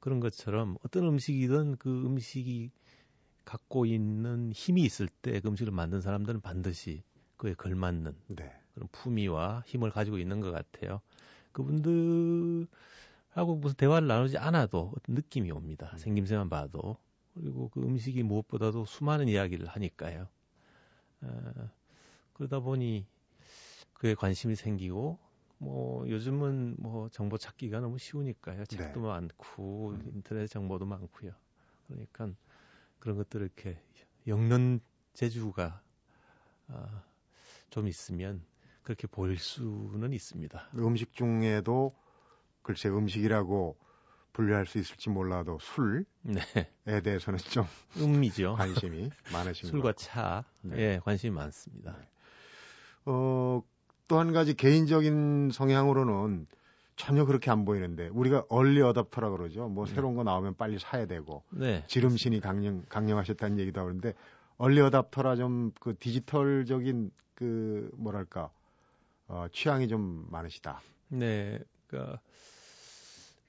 그런 0.00 0.18
것처럼 0.18 0.76
어떤 0.82 1.04
음식이든 1.04 1.76
그 1.76 2.04
음식이 2.04 2.72
갖고 3.46 3.86
있는 3.86 4.52
힘이 4.52 4.82
있을 4.82 5.08
때 5.08 5.40
그 5.40 5.48
음식을 5.48 5.72
만든 5.72 6.00
사람들은 6.02 6.40
반드시 6.42 7.02
그에 7.36 7.54
걸맞는 7.54 8.14
네. 8.28 8.52
그런 8.74 8.88
품위와 8.92 9.62
힘을 9.66 9.90
가지고 9.90 10.18
있는 10.18 10.40
것 10.40 10.50
같아요. 10.50 11.00
그분들하고 11.52 12.66
무슨 13.56 13.76
대화를 13.76 14.08
나누지 14.08 14.36
않아도 14.36 14.92
어떤 14.96 15.14
느낌이 15.14 15.50
옵니다. 15.52 15.90
음. 15.94 15.98
생김새만 15.98 16.50
봐도. 16.50 16.98
그리고 17.34 17.68
그 17.68 17.80
음식이 17.80 18.22
무엇보다도 18.22 18.84
수많은 18.86 19.28
이야기를 19.28 19.66
하니까요. 19.66 20.26
어, 21.22 21.70
그러다 22.32 22.60
보니 22.60 23.06
그에 23.94 24.14
관심이 24.14 24.56
생기고 24.56 25.18
뭐 25.58 26.08
요즘은 26.08 26.76
뭐 26.78 27.08
정보 27.10 27.38
찾기가 27.38 27.80
너무 27.80 27.98
쉬우니까요. 27.98 28.64
책도 28.66 29.00
네. 29.00 29.06
많고 29.06 29.90
음. 29.92 30.12
인터넷 30.14 30.46
정보도 30.48 30.84
많고요. 30.86 31.32
그러니까 31.86 32.30
그런 32.98 33.16
것들을 33.16 33.46
이렇게 33.46 33.78
엮는 34.26 34.80
재주가 35.14 35.80
아, 36.68 37.02
좀 37.70 37.86
있으면 37.88 38.42
그렇게 38.82 39.06
보일 39.06 39.38
수는 39.38 40.12
있습니다. 40.12 40.68
음식 40.76 41.12
중에도 41.14 41.94
글쎄 42.62 42.88
음식이라고 42.88 43.76
분류할 44.32 44.66
수 44.66 44.78
있을지 44.78 45.08
몰라도 45.08 45.58
술에 45.60 46.04
네, 46.84 47.00
대해서는 47.02 47.38
좀 47.38 47.64
음미죠. 47.96 48.54
관심이 48.54 49.10
많으신 49.32 49.70
것 49.70 49.70
술과. 49.70 49.92
차, 49.94 50.44
네. 50.62 50.76
예, 50.78 51.00
관심이 51.02 51.32
많습니다. 51.34 51.96
어, 53.06 53.62
또 54.08 54.18
한 54.20 54.32
가지 54.32 54.54
개인적인 54.54 55.50
성향으로는 55.52 56.46
전혀 56.96 57.24
그렇게 57.24 57.50
안 57.50 57.64
보이는데 57.64 58.08
우리가 58.08 58.46
얼리 58.48 58.80
어답터라 58.82 59.30
그러죠. 59.30 59.68
뭐 59.68 59.86
네. 59.86 59.94
새로운 59.94 60.14
거 60.16 60.24
나오면 60.24 60.56
빨리 60.56 60.78
사야 60.78 61.06
되고 61.06 61.42
네, 61.50 61.84
지름신이 61.86 62.40
강령 62.40 62.84
강령하셨다는 62.88 63.58
얘기도 63.58 63.80
하는데 63.82 64.14
얼리 64.56 64.80
어답터라 64.80 65.36
좀 65.36 65.72
그 65.80 65.94
디지털적인 65.98 67.10
그 67.34 67.90
뭐랄까 67.96 68.50
어, 69.28 69.46
취향이 69.52 69.88
좀 69.88 70.26
많으시다. 70.30 70.80
네, 71.08 71.58
그러니까 71.86 72.20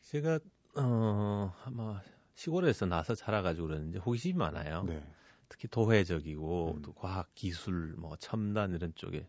제가 0.01 0.39
어 0.75 1.53
아마 1.65 2.01
시골에서 2.35 2.85
나서 2.85 3.15
자라가지고 3.15 3.67
그러는지 3.67 3.97
호기심이 3.99 4.33
많아요. 4.37 4.83
네. 4.83 5.01
특히 5.49 5.67
도회적이고 5.67 6.73
음. 6.75 6.81
또 6.81 6.93
과학 6.93 7.33
기술 7.33 7.95
뭐 7.97 8.15
첨단 8.17 8.73
이런 8.73 8.93
쪽에 8.95 9.27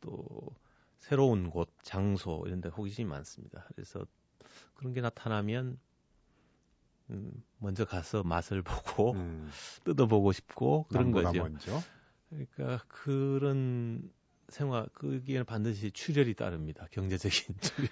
또 0.00 0.20
새로운 1.02 1.50
곳 1.50 1.68
장소 1.82 2.44
이런 2.46 2.60
데 2.60 2.68
호기심이 2.68 3.08
많습니다. 3.10 3.68
그래서 3.74 4.06
그런 4.74 4.94
게 4.94 5.00
나타나면 5.00 5.78
음, 7.10 7.44
먼저 7.58 7.84
가서 7.84 8.22
맛을 8.22 8.62
보고 9.02 9.12
음, 9.14 9.50
뜯어보고 9.82 10.30
싶고 10.30 10.86
그런 10.88 11.10
거죠. 11.10 11.42
먼저. 11.42 11.82
그러니까 12.30 12.84
그런 12.86 14.12
생활 14.48 14.86
그기에는 14.94 15.44
반드시 15.44 15.90
출혈이 15.90 16.34
따릅니다. 16.34 16.86
경제적인 16.92 17.56
출혈. 17.60 17.90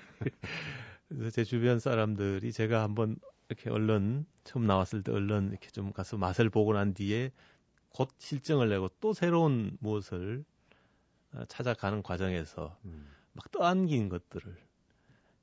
그래서 1.09 1.31
제 1.31 1.43
주변 1.43 1.81
사람들이 1.81 2.53
제가 2.53 2.81
한번 2.83 3.17
이렇게 3.49 3.71
얼른 3.71 4.25
처음 4.45 4.67
나왔을 4.67 5.03
때 5.03 5.11
얼른 5.11 5.51
이렇게 5.51 5.69
좀 5.71 5.93
가서 5.93 6.17
맛을 6.17 6.49
보고 6.49 6.73
난 6.75 6.95
뒤에 6.95 7.33
곧 7.89 8.09
실증을 8.19 8.69
내고 8.69 8.89
또 9.01 9.13
새로운 9.13 9.77
무엇을 9.81 10.45
어, 10.45 10.50
찾아가는 11.49 12.03
과정에서 12.03 12.77
음, 12.85 13.09
막 13.33 13.51
떠안긴 13.51 14.09
것들을 14.09 14.57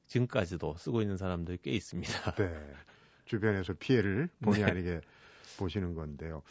지금까지도 0.07 0.75
쓰고 0.77 1.01
있는 1.01 1.17
사람들이 1.17 1.59
꽤 1.61 1.71
있습니다. 1.71 2.07
네. 2.35 2.73
주변에서 3.25 3.73
피해를 3.73 4.29
본의 4.41 4.63
네. 4.63 4.69
아니게 4.71 5.01
보시는 5.57 5.95
건데요. 5.95 6.43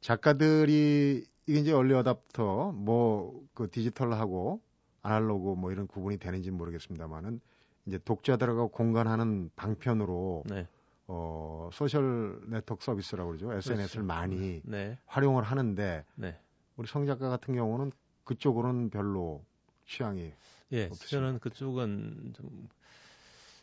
작가들이 0.00 1.26
이게 1.46 1.58
이제 1.60 1.72
얼리 1.72 1.94
어답터 1.94 2.72
뭐 2.72 3.44
그 3.54 3.70
디지털하고 3.70 4.60
아날로그 5.02 5.54
뭐 5.54 5.70
이런 5.72 5.86
구분이 5.86 6.18
되는지 6.18 6.50
모르겠습니다만은 6.50 7.40
이제 7.86 7.98
독자들하고 8.04 8.68
공간하는 8.68 9.50
방편으로 9.54 10.42
네, 10.46 10.66
어 11.06 11.68
소셜 11.72 12.40
네트워크 12.48 12.84
서비스라고 12.84 13.30
그러죠. 13.30 13.52
SNS를 13.52 14.02
그렇죠. 14.02 14.06
많이 14.06 14.60
네, 14.64 14.98
활용을 15.06 15.44
하는데 15.44 16.04
네. 16.16 16.38
우리 16.76 16.88
성 16.88 17.06
작가 17.06 17.28
같은 17.28 17.54
경우는 17.54 17.92
그쪽으로는 18.24 18.90
별로 18.90 19.44
취향이 19.86 20.32
예, 20.72 20.84
없으십니까? 20.86 21.08
저는 21.08 21.38
그쪽은 21.40 22.32
좀 22.36 22.68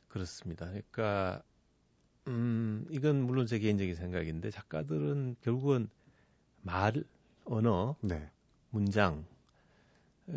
그렇습니다. 0.08 0.66
그러니까 0.68 1.42
음, 2.28 2.86
이건 2.90 3.24
물론 3.24 3.48
제 3.48 3.60
개인적인 3.60 3.96
생각인데 3.96 4.52
작가들은 4.52 5.38
결국은 5.42 5.90
말, 6.62 7.04
언어, 7.46 7.96
네. 8.02 8.30
문장 8.70 9.26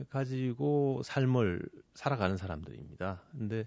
가지고 0.08 1.02
삶을 1.04 1.62
살아가는 1.94 2.36
사람들입니다. 2.36 3.22
근데 3.32 3.66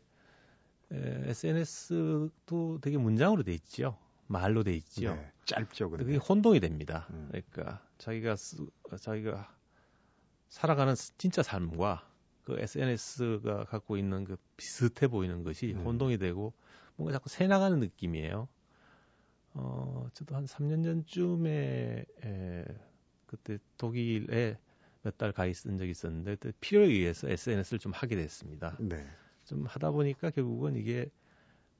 SNS도 0.90 2.80
되게 2.82 2.98
문장으로 2.98 3.44
돼 3.44 3.54
있죠. 3.54 3.98
말로 4.28 4.64
돼 4.64 4.76
있죠. 4.76 5.14
네. 5.14 5.32
짧죠. 5.46 5.90
근데. 5.90 6.04
그게 6.04 6.18
혼동이 6.18 6.60
됩니다. 6.60 7.08
음. 7.12 7.28
그러니까 7.30 7.82
자기가 7.98 8.36
쓰, 8.36 8.68
자기가 9.00 9.56
살아가는 10.50 10.96
진짜 11.18 11.44
삶과 11.44 12.10
그 12.44 12.58
SNS가 12.60 13.66
갖고 13.66 13.98
있는 13.98 14.24
그 14.24 14.38
비슷해 14.56 15.08
보이는 15.08 15.44
것이 15.44 15.74
음. 15.74 15.84
혼동이 15.86 16.18
되고 16.18 16.54
뭔가 16.96 17.14
자꾸 17.14 17.30
새 17.30 17.48
나가는 17.48 17.80
느낌이에요. 17.80 18.48
어, 19.54 20.08
저도 20.14 20.36
한 20.36 20.46
3년 20.46 20.84
전쯤에 20.84 22.06
에, 22.24 22.66
그때 23.26 23.58
독일에 23.78 24.58
몇 25.04 25.18
달 25.18 25.32
가 25.32 25.46
있은 25.46 25.78
적이 25.78 25.92
있었는데 25.92 26.36
그때 26.36 26.54
필요에 26.60 26.88
의해서 26.88 27.30
SNS를 27.30 27.80
좀 27.80 27.92
하게 27.94 28.16
됐습니다. 28.16 28.76
네. 28.80 29.06
좀 29.46 29.66
하다 29.66 29.92
보니까 29.92 30.32
결국은 30.32 30.76
이게 30.76 31.10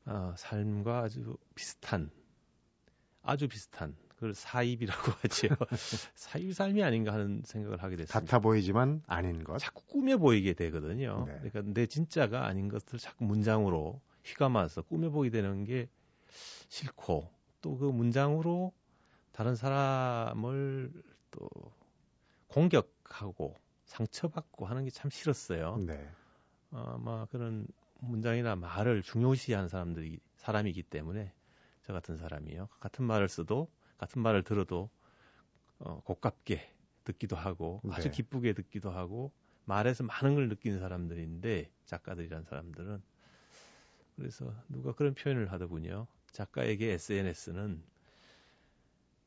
어, 0.06 0.34
삶과 0.38 1.00
아주 1.04 1.38
비슷한 1.56 2.10
아주 3.22 3.48
비슷한 3.48 3.96
그걸 4.18 4.34
사입이라고 4.34 5.12
하지요. 5.22 5.52
사입 6.16 6.54
삶이 6.54 6.84
아닌가 6.84 7.14
하는 7.14 7.42
생각을 7.46 7.82
하게 7.82 7.96
됐습니다. 7.98 8.20
같아 8.20 8.40
보이지만 8.40 9.02
아닌 9.08 9.44
것. 9.44 9.58
자꾸 9.60 9.84
꾸며 9.86 10.18
보이게 10.18 10.54
되거든요. 10.54 11.26
네. 11.28 11.38
그러니까 11.50 11.62
내 11.74 11.86
진짜가 11.86 12.46
아닌 12.46 12.68
것을 12.68 13.00
자꾸 13.00 13.26
문장으로 13.26 14.02
휘감아서 14.26 14.82
꾸며 14.84 15.10
보이게 15.12 15.40
되는 15.42 15.64
게 15.64 15.88
싫고 16.70 17.30
또 17.62 17.78
그 17.78 17.86
문장으로 17.86 18.74
다른 19.32 19.56
사람을 19.56 20.92
또 21.32 21.50
공격하고 22.48 23.56
상처받고 23.86 24.66
하는 24.66 24.84
게 24.84 24.90
참 24.92 25.10
싫었어요. 25.12 25.78
네. 25.86 26.10
어, 26.72 26.94
아마 26.96 27.26
그런 27.26 27.68
문장이나 28.00 28.56
말을 28.56 29.02
중요시하는 29.04 29.70
사람들이 29.70 30.20
사람이기 30.38 30.84
때문에 30.84 31.32
저 31.84 31.94
같은 31.94 32.18
사람이요. 32.18 32.68
같은 32.80 33.06
말을 33.06 33.28
써도 33.30 33.70
같은 33.98 34.22
말을 34.22 34.44
들어도 34.44 34.90
어, 35.80 36.02
고깝게 36.04 36.74
듣기도 37.04 37.36
하고 37.36 37.82
아주 37.92 38.10
네. 38.10 38.12
기쁘게 38.12 38.54
듣기도 38.54 38.92
하고 38.92 39.32
말에서 39.66 40.04
많은 40.04 40.36
걸 40.36 40.50
느끼는 40.50 40.80
사람들인데 40.80 41.70
작가들이란 41.86 42.44
사람들은 42.44 43.02
그래서 44.16 44.54
누가 44.70 44.94
그런 44.94 45.14
표현을 45.14 45.52
하더군요. 45.52 46.08
작가에게 46.32 46.94
SNS는 46.94 47.84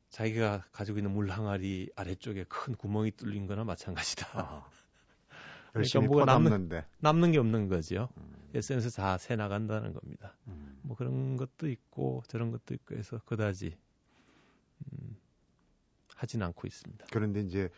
자기가 0.09 0.65
가지고 0.73 0.99
있는 0.99 1.11
물 1.13 1.29
항아리 1.29 1.89
아래쪽에 1.95 2.43
큰 2.49 2.75
구멍이 2.75 3.11
뚫린 3.11 3.47
거나 3.47 3.63
마찬가지다. 3.63 4.27
아. 4.39 4.69
열심히 5.75 6.07
뭐가 6.07 6.25
남는-. 6.25 6.83
남는 6.99 7.31
게 7.31 7.37
없는 7.37 7.69
거죠. 7.69 8.09
음, 8.17 8.33
SNS 8.53 8.91
다 8.97 9.17
새 9.17 9.37
나간다는 9.37 9.93
겁니다. 9.93 10.35
음. 10.47 10.77
뭐 10.83 10.97
그런 10.97 11.37
것도 11.37 11.69
있고 11.69 12.23
저런 12.27 12.51
것도 12.51 12.73
있고 12.73 12.95
해서 12.97 13.19
그다지 13.25 13.77
음, 14.93 15.17
하진 16.15 16.41
않고 16.43 16.67
있습니다. 16.67 17.07
그런데 17.11 17.41
이제 17.41 17.69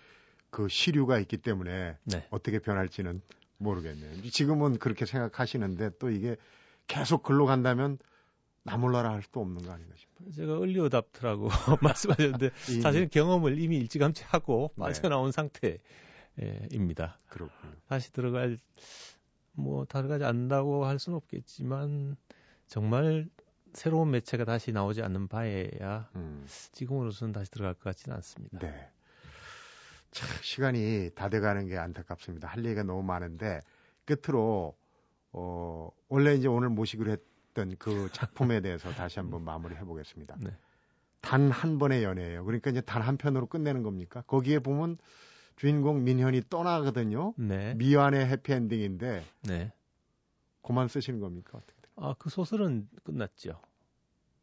그 0.49 0.67
시류가 0.67 1.19
있기 1.19 1.37
때문에 1.37 1.97
네. 2.03 2.27
어떻게 2.29 2.59
변할지는 2.59 3.21
모르겠네요. 3.57 4.21
지금은 4.29 4.77
그렇게 4.77 5.05
생각하시는데 5.05 5.91
또 5.99 6.09
이게 6.09 6.35
계속 6.87 7.23
글로 7.23 7.45
간다면 7.45 7.97
나 8.63 8.77
몰라라 8.77 9.11
할 9.11 9.23
수도 9.23 9.41
없는 9.41 9.63
거 9.65 9.71
아닌가 9.71 9.93
싶어요. 9.95 10.31
제가 10.31 10.57
얼리어답트라고 10.57 11.49
말씀하셨는데 11.81 12.51
사실은 12.81 13.09
경험을 13.09 13.59
이미 13.59 13.77
일찌감치 13.77 14.23
하고 14.25 14.71
네. 14.75 14.83
빠져나온 14.85 15.31
상태입니다. 15.31 17.19
그렇군요. 17.29 17.73
다시 17.87 18.11
들어갈 18.13 18.57
뭐 19.53 19.85
들어가지 19.85 20.23
않는다고 20.23 20.85
할 20.85 20.99
수는 20.99 21.17
없겠지만 21.17 22.15
정말 22.67 23.27
새로운 23.73 24.11
매체가 24.11 24.45
다시 24.45 24.71
나오지 24.71 25.01
않는 25.01 25.27
바에야 25.27 26.09
음. 26.15 26.45
지금으로서는 26.73 27.33
다시 27.33 27.51
들어갈 27.51 27.73
것 27.73 27.83
같지는 27.83 28.15
않습니다. 28.17 28.59
네. 28.59 28.89
참 30.11 30.29
시간이 30.41 31.09
다 31.15 31.29
돼가는 31.29 31.67
게 31.67 31.77
안타깝습니다. 31.77 32.47
할 32.47 32.63
얘기가 32.63 32.83
너무 32.83 33.01
많은데 33.03 33.61
끝으로 34.05 34.75
어 35.31 35.89
원래 36.07 36.35
이제 36.35 36.47
오늘 36.47 36.69
모시기로 36.69 37.11
했던 37.11 37.75
그 37.79 38.09
작품에 38.11 38.61
대해서 38.61 38.91
다시 38.91 39.19
한번 39.19 39.43
마무리 39.43 39.75
해보겠습니다. 39.75 40.35
네. 40.39 40.51
단한 41.21 41.79
번의 41.79 42.03
연애예요. 42.03 42.45
그러니까 42.45 42.69
이제 42.69 42.81
단 42.81 43.01
한 43.01 43.17
편으로 43.17 43.47
끝내는 43.47 43.81
겁니까? 43.81 44.23
거기에 44.27 44.59
보면 44.59 44.97
주인공 45.55 46.03
민현이 46.03 46.43
떠나거든요. 46.49 47.33
네. 47.37 47.73
미완의 47.75 48.27
해피엔딩인데 48.27 49.23
네. 49.43 49.71
그만 50.61 50.87
쓰시는 50.87 51.19
겁니까? 51.19 51.57
어떻게 51.57 51.81
아, 51.95 52.15
그 52.17 52.29
소설은 52.29 52.87
끝났죠. 53.03 53.59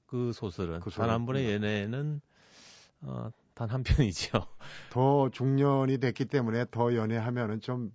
그 0.07 0.33
소설은 0.33 0.81
그 0.81 0.91
단한 0.91 1.27
번의 1.27 1.53
연애는 1.55 2.21
어, 3.03 3.31
단 3.55 3.71
한 3.71 3.83
편이죠. 3.83 4.47
더 4.91 5.29
중년이 5.31 5.99
됐기 5.99 6.25
때문에 6.27 6.67
더 6.71 6.95
연애하면은 6.95 7.61
좀 7.61 7.93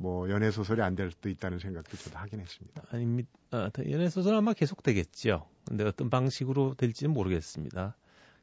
뭐 0.00 0.30
연애 0.30 0.52
소설이 0.52 0.80
안 0.80 0.94
될 0.94 1.10
수도 1.10 1.28
있다는 1.28 1.58
생각도 1.58 1.96
저도 1.96 2.18
하긴 2.18 2.38
했습니다. 2.40 2.84
아니, 2.90 3.24
아, 3.50 3.68
연애 3.90 4.08
소설 4.08 4.34
아마 4.36 4.52
계속 4.52 4.82
되겠죠. 4.84 5.48
근데 5.66 5.82
어떤 5.84 6.08
방식으로 6.08 6.74
될지는 6.74 7.12
모르겠습니다. 7.12 7.96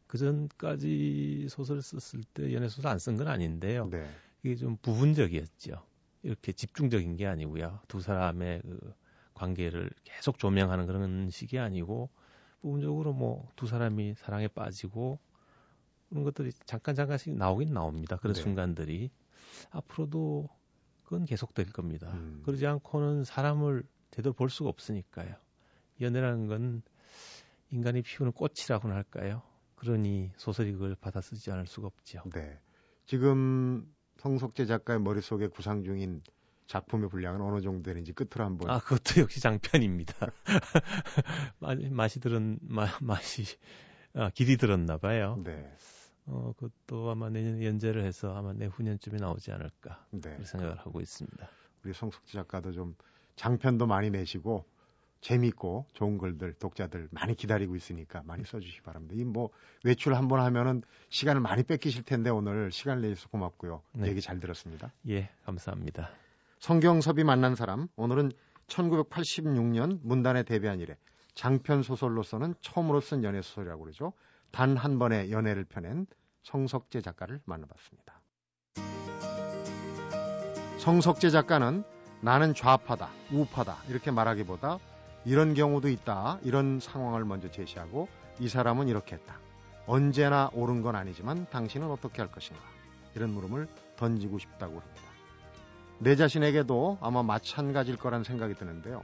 그 0.06 0.18
전까지 0.18 1.48
소설 1.50 1.82
썼을 1.82 2.26
때 2.34 2.54
연애 2.54 2.68
소설 2.68 2.92
안 2.92 2.98
쓴 3.00 3.16
건 3.16 3.30
아닌데요. 3.30 3.88
네. 3.90 4.06
이게 4.44 4.56
좀 4.58 4.76
부분적이었죠. 4.82 5.82
이렇게 6.24 6.52
집중적인 6.52 7.16
게 7.16 7.26
아니고요. 7.26 7.80
두 7.88 8.02
사람의 8.02 8.62
그 8.62 8.94
관계를 9.36 9.92
계속 10.04 10.40
조명하는 10.40 10.88
그런 10.88 11.30
식이 11.30 11.60
아니고 11.60 12.10
부분적으로 12.62 13.14
뭐 13.14 13.48
두 13.56 13.68
사람이 13.68 14.16
사랑에 14.16 14.48
빠지고 14.48 15.20
그런 16.10 16.24
것들이 16.24 16.52
잠깐 16.66 16.96
잠깐씩 16.96 17.36
나오긴 17.36 17.74
나옵니다. 17.74 18.18
그런 18.18 18.34
네. 18.34 18.42
순간들이 18.42 19.12
앞으로도 19.70 20.50
그건 21.04 21.26
계속될 21.26 21.72
겁니다. 21.72 22.12
음. 22.14 22.42
그러지 22.44 22.66
않고는 22.66 23.24
사람을 23.24 23.84
제대로 24.10 24.34
볼 24.34 24.50
수가 24.50 24.70
없으니까요. 24.70 25.36
연애라는 26.02 26.48
건 26.48 26.82
인간이 27.70 28.02
피우는 28.02 28.32
꽃이라고나 28.34 28.96
할까요? 28.96 29.42
그러니 29.76 30.32
소설이 30.38 30.72
그걸 30.72 30.96
받아 30.96 31.22
쓰지 31.22 31.52
않을 31.52 31.68
수가 31.68 31.88
없죠. 31.88 32.24
네. 32.34 32.60
지금 33.06 33.86
성석재 34.18 34.66
작가의 34.66 35.00
머릿속에 35.02 35.48
구상 35.48 35.84
중인 35.84 36.22
작품의 36.68 37.10
분량은 37.10 37.42
어느 37.42 37.62
정도 37.62 37.84
되는지 37.84 38.14
끝으로 38.14 38.46
한번. 38.46 38.70
아, 38.70 38.80
그것도 38.80 39.22
역시 39.22 39.40
장편입니다. 39.40 40.14
맛이 41.92 42.20
들은, 42.20 42.60
마, 42.62 42.88
맛이, 43.02 43.44
아, 44.14 44.30
길이 44.32 44.58
들었나 44.58 44.98
봐요. 44.98 45.40
네. 45.44 45.72
어, 46.28 46.54
그것도 46.58 47.12
아마 47.12 47.30
내년 47.30 47.62
연재를 47.62 48.04
해서 48.04 48.36
아마 48.36 48.54
내후년쯤에 48.54 49.18
나오지 49.18 49.52
않을까. 49.52 50.06
네. 50.12 50.38
생각을 50.44 50.78
하고 50.78 51.00
있습니다. 51.02 51.48
우리 51.84 51.94
성숙지 51.94 52.34
작가도 52.34 52.72
좀 52.72 52.96
장편도 53.36 53.86
많이 53.86 54.10
내시고 54.10 54.66
재밌고 55.22 55.86
좋은 55.94 56.18
글들 56.18 56.54
독자들 56.54 57.10
많이 57.12 57.36
기다리고 57.36 57.76
있으니까 57.76 58.24
많이 58.26 58.44
써주시기 58.44 58.82
바랍니다. 58.82 59.16
이 59.18 59.24
뭐 59.24 59.50
외출 59.84 60.16
한번 60.16 60.40
하면은 60.40 60.82
시간을 61.10 61.42
많이 61.42 61.64
뺏기실 61.64 62.04
텐데 62.04 62.30
오늘 62.30 62.72
시간 62.72 63.02
내주셔서 63.02 63.30
고맙고요. 63.30 63.82
네. 63.94 64.08
얘기 64.08 64.22
잘 64.22 64.40
들었습니다. 64.40 64.94
예, 65.10 65.30
감사합니다. 65.46 66.10
성경섭이 66.66 67.24
만난 67.24 67.54
사람 67.54 67.88
오늘은 67.96 68.32
1986년 68.66 70.00
문단에 70.02 70.42
데뷔한 70.42 70.80
이래 70.80 70.98
장편 71.36 71.84
소설로서는 71.84 72.56
처음으로 72.60 73.02
쓴 73.02 73.24
연애 73.24 73.44
소설이라고 73.44 73.84
그러죠. 73.84 74.14
단 74.50 74.76
한 74.76 74.98
번의 74.98 75.32
연애를 75.32 75.66
펴낸 75.66 76.08
성석재 76.42 77.02
작가를 77.02 77.40
만나봤습니다. 77.46 78.20
성석재 80.80 81.30
작가는 81.30 81.84
나는 82.22 82.56
좌파다, 82.56 83.12
우파다 83.32 83.78
이렇게 83.88 84.10
말하기보다 84.10 84.80
이런 85.24 85.54
경우도 85.54 85.88
있다, 85.88 86.40
이런 86.42 86.80
상황을 86.80 87.26
먼저 87.26 87.52
제시하고 87.52 88.08
이 88.40 88.50
사람은 88.50 88.88
이렇게 88.88 89.18
했다. 89.18 89.38
언제나 89.86 90.50
옳은 90.52 90.82
건 90.82 90.96
아니지만 90.96 91.46
당신은 91.52 91.92
어떻게 91.92 92.24
할 92.24 92.32
것인가? 92.32 92.64
이런 93.14 93.30
물음을 93.36 93.68
던지고 93.98 94.40
싶다고 94.40 94.80
합니다. 94.80 95.05
내 96.00 96.16
자신에게도 96.16 96.98
아마 97.02 97.24
마찬가지일 97.24 97.98
거란 97.98 98.24
생각이 98.24 98.56
드는데요. 98.56 99.04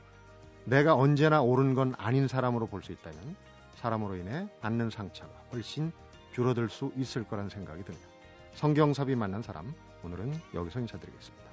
내가 0.65 0.95
언제나 0.95 1.41
옳은 1.41 1.73
건 1.73 1.95
아닌 1.97 2.27
사람으로 2.27 2.67
볼 2.67 2.83
수 2.83 2.91
있다면 2.91 3.35
사람으로 3.75 4.15
인해 4.15 4.47
받는 4.61 4.89
상처가 4.89 5.31
훨씬 5.51 5.91
줄어들 6.33 6.69
수 6.69 6.91
있을 6.95 7.23
거란 7.23 7.49
생각이 7.49 7.83
듭니다. 7.83 8.07
성경섭이 8.53 9.15
만난 9.15 9.41
사람, 9.41 9.73
오늘은 10.03 10.33
여기서 10.53 10.79
인사드리겠습니다. 10.81 11.50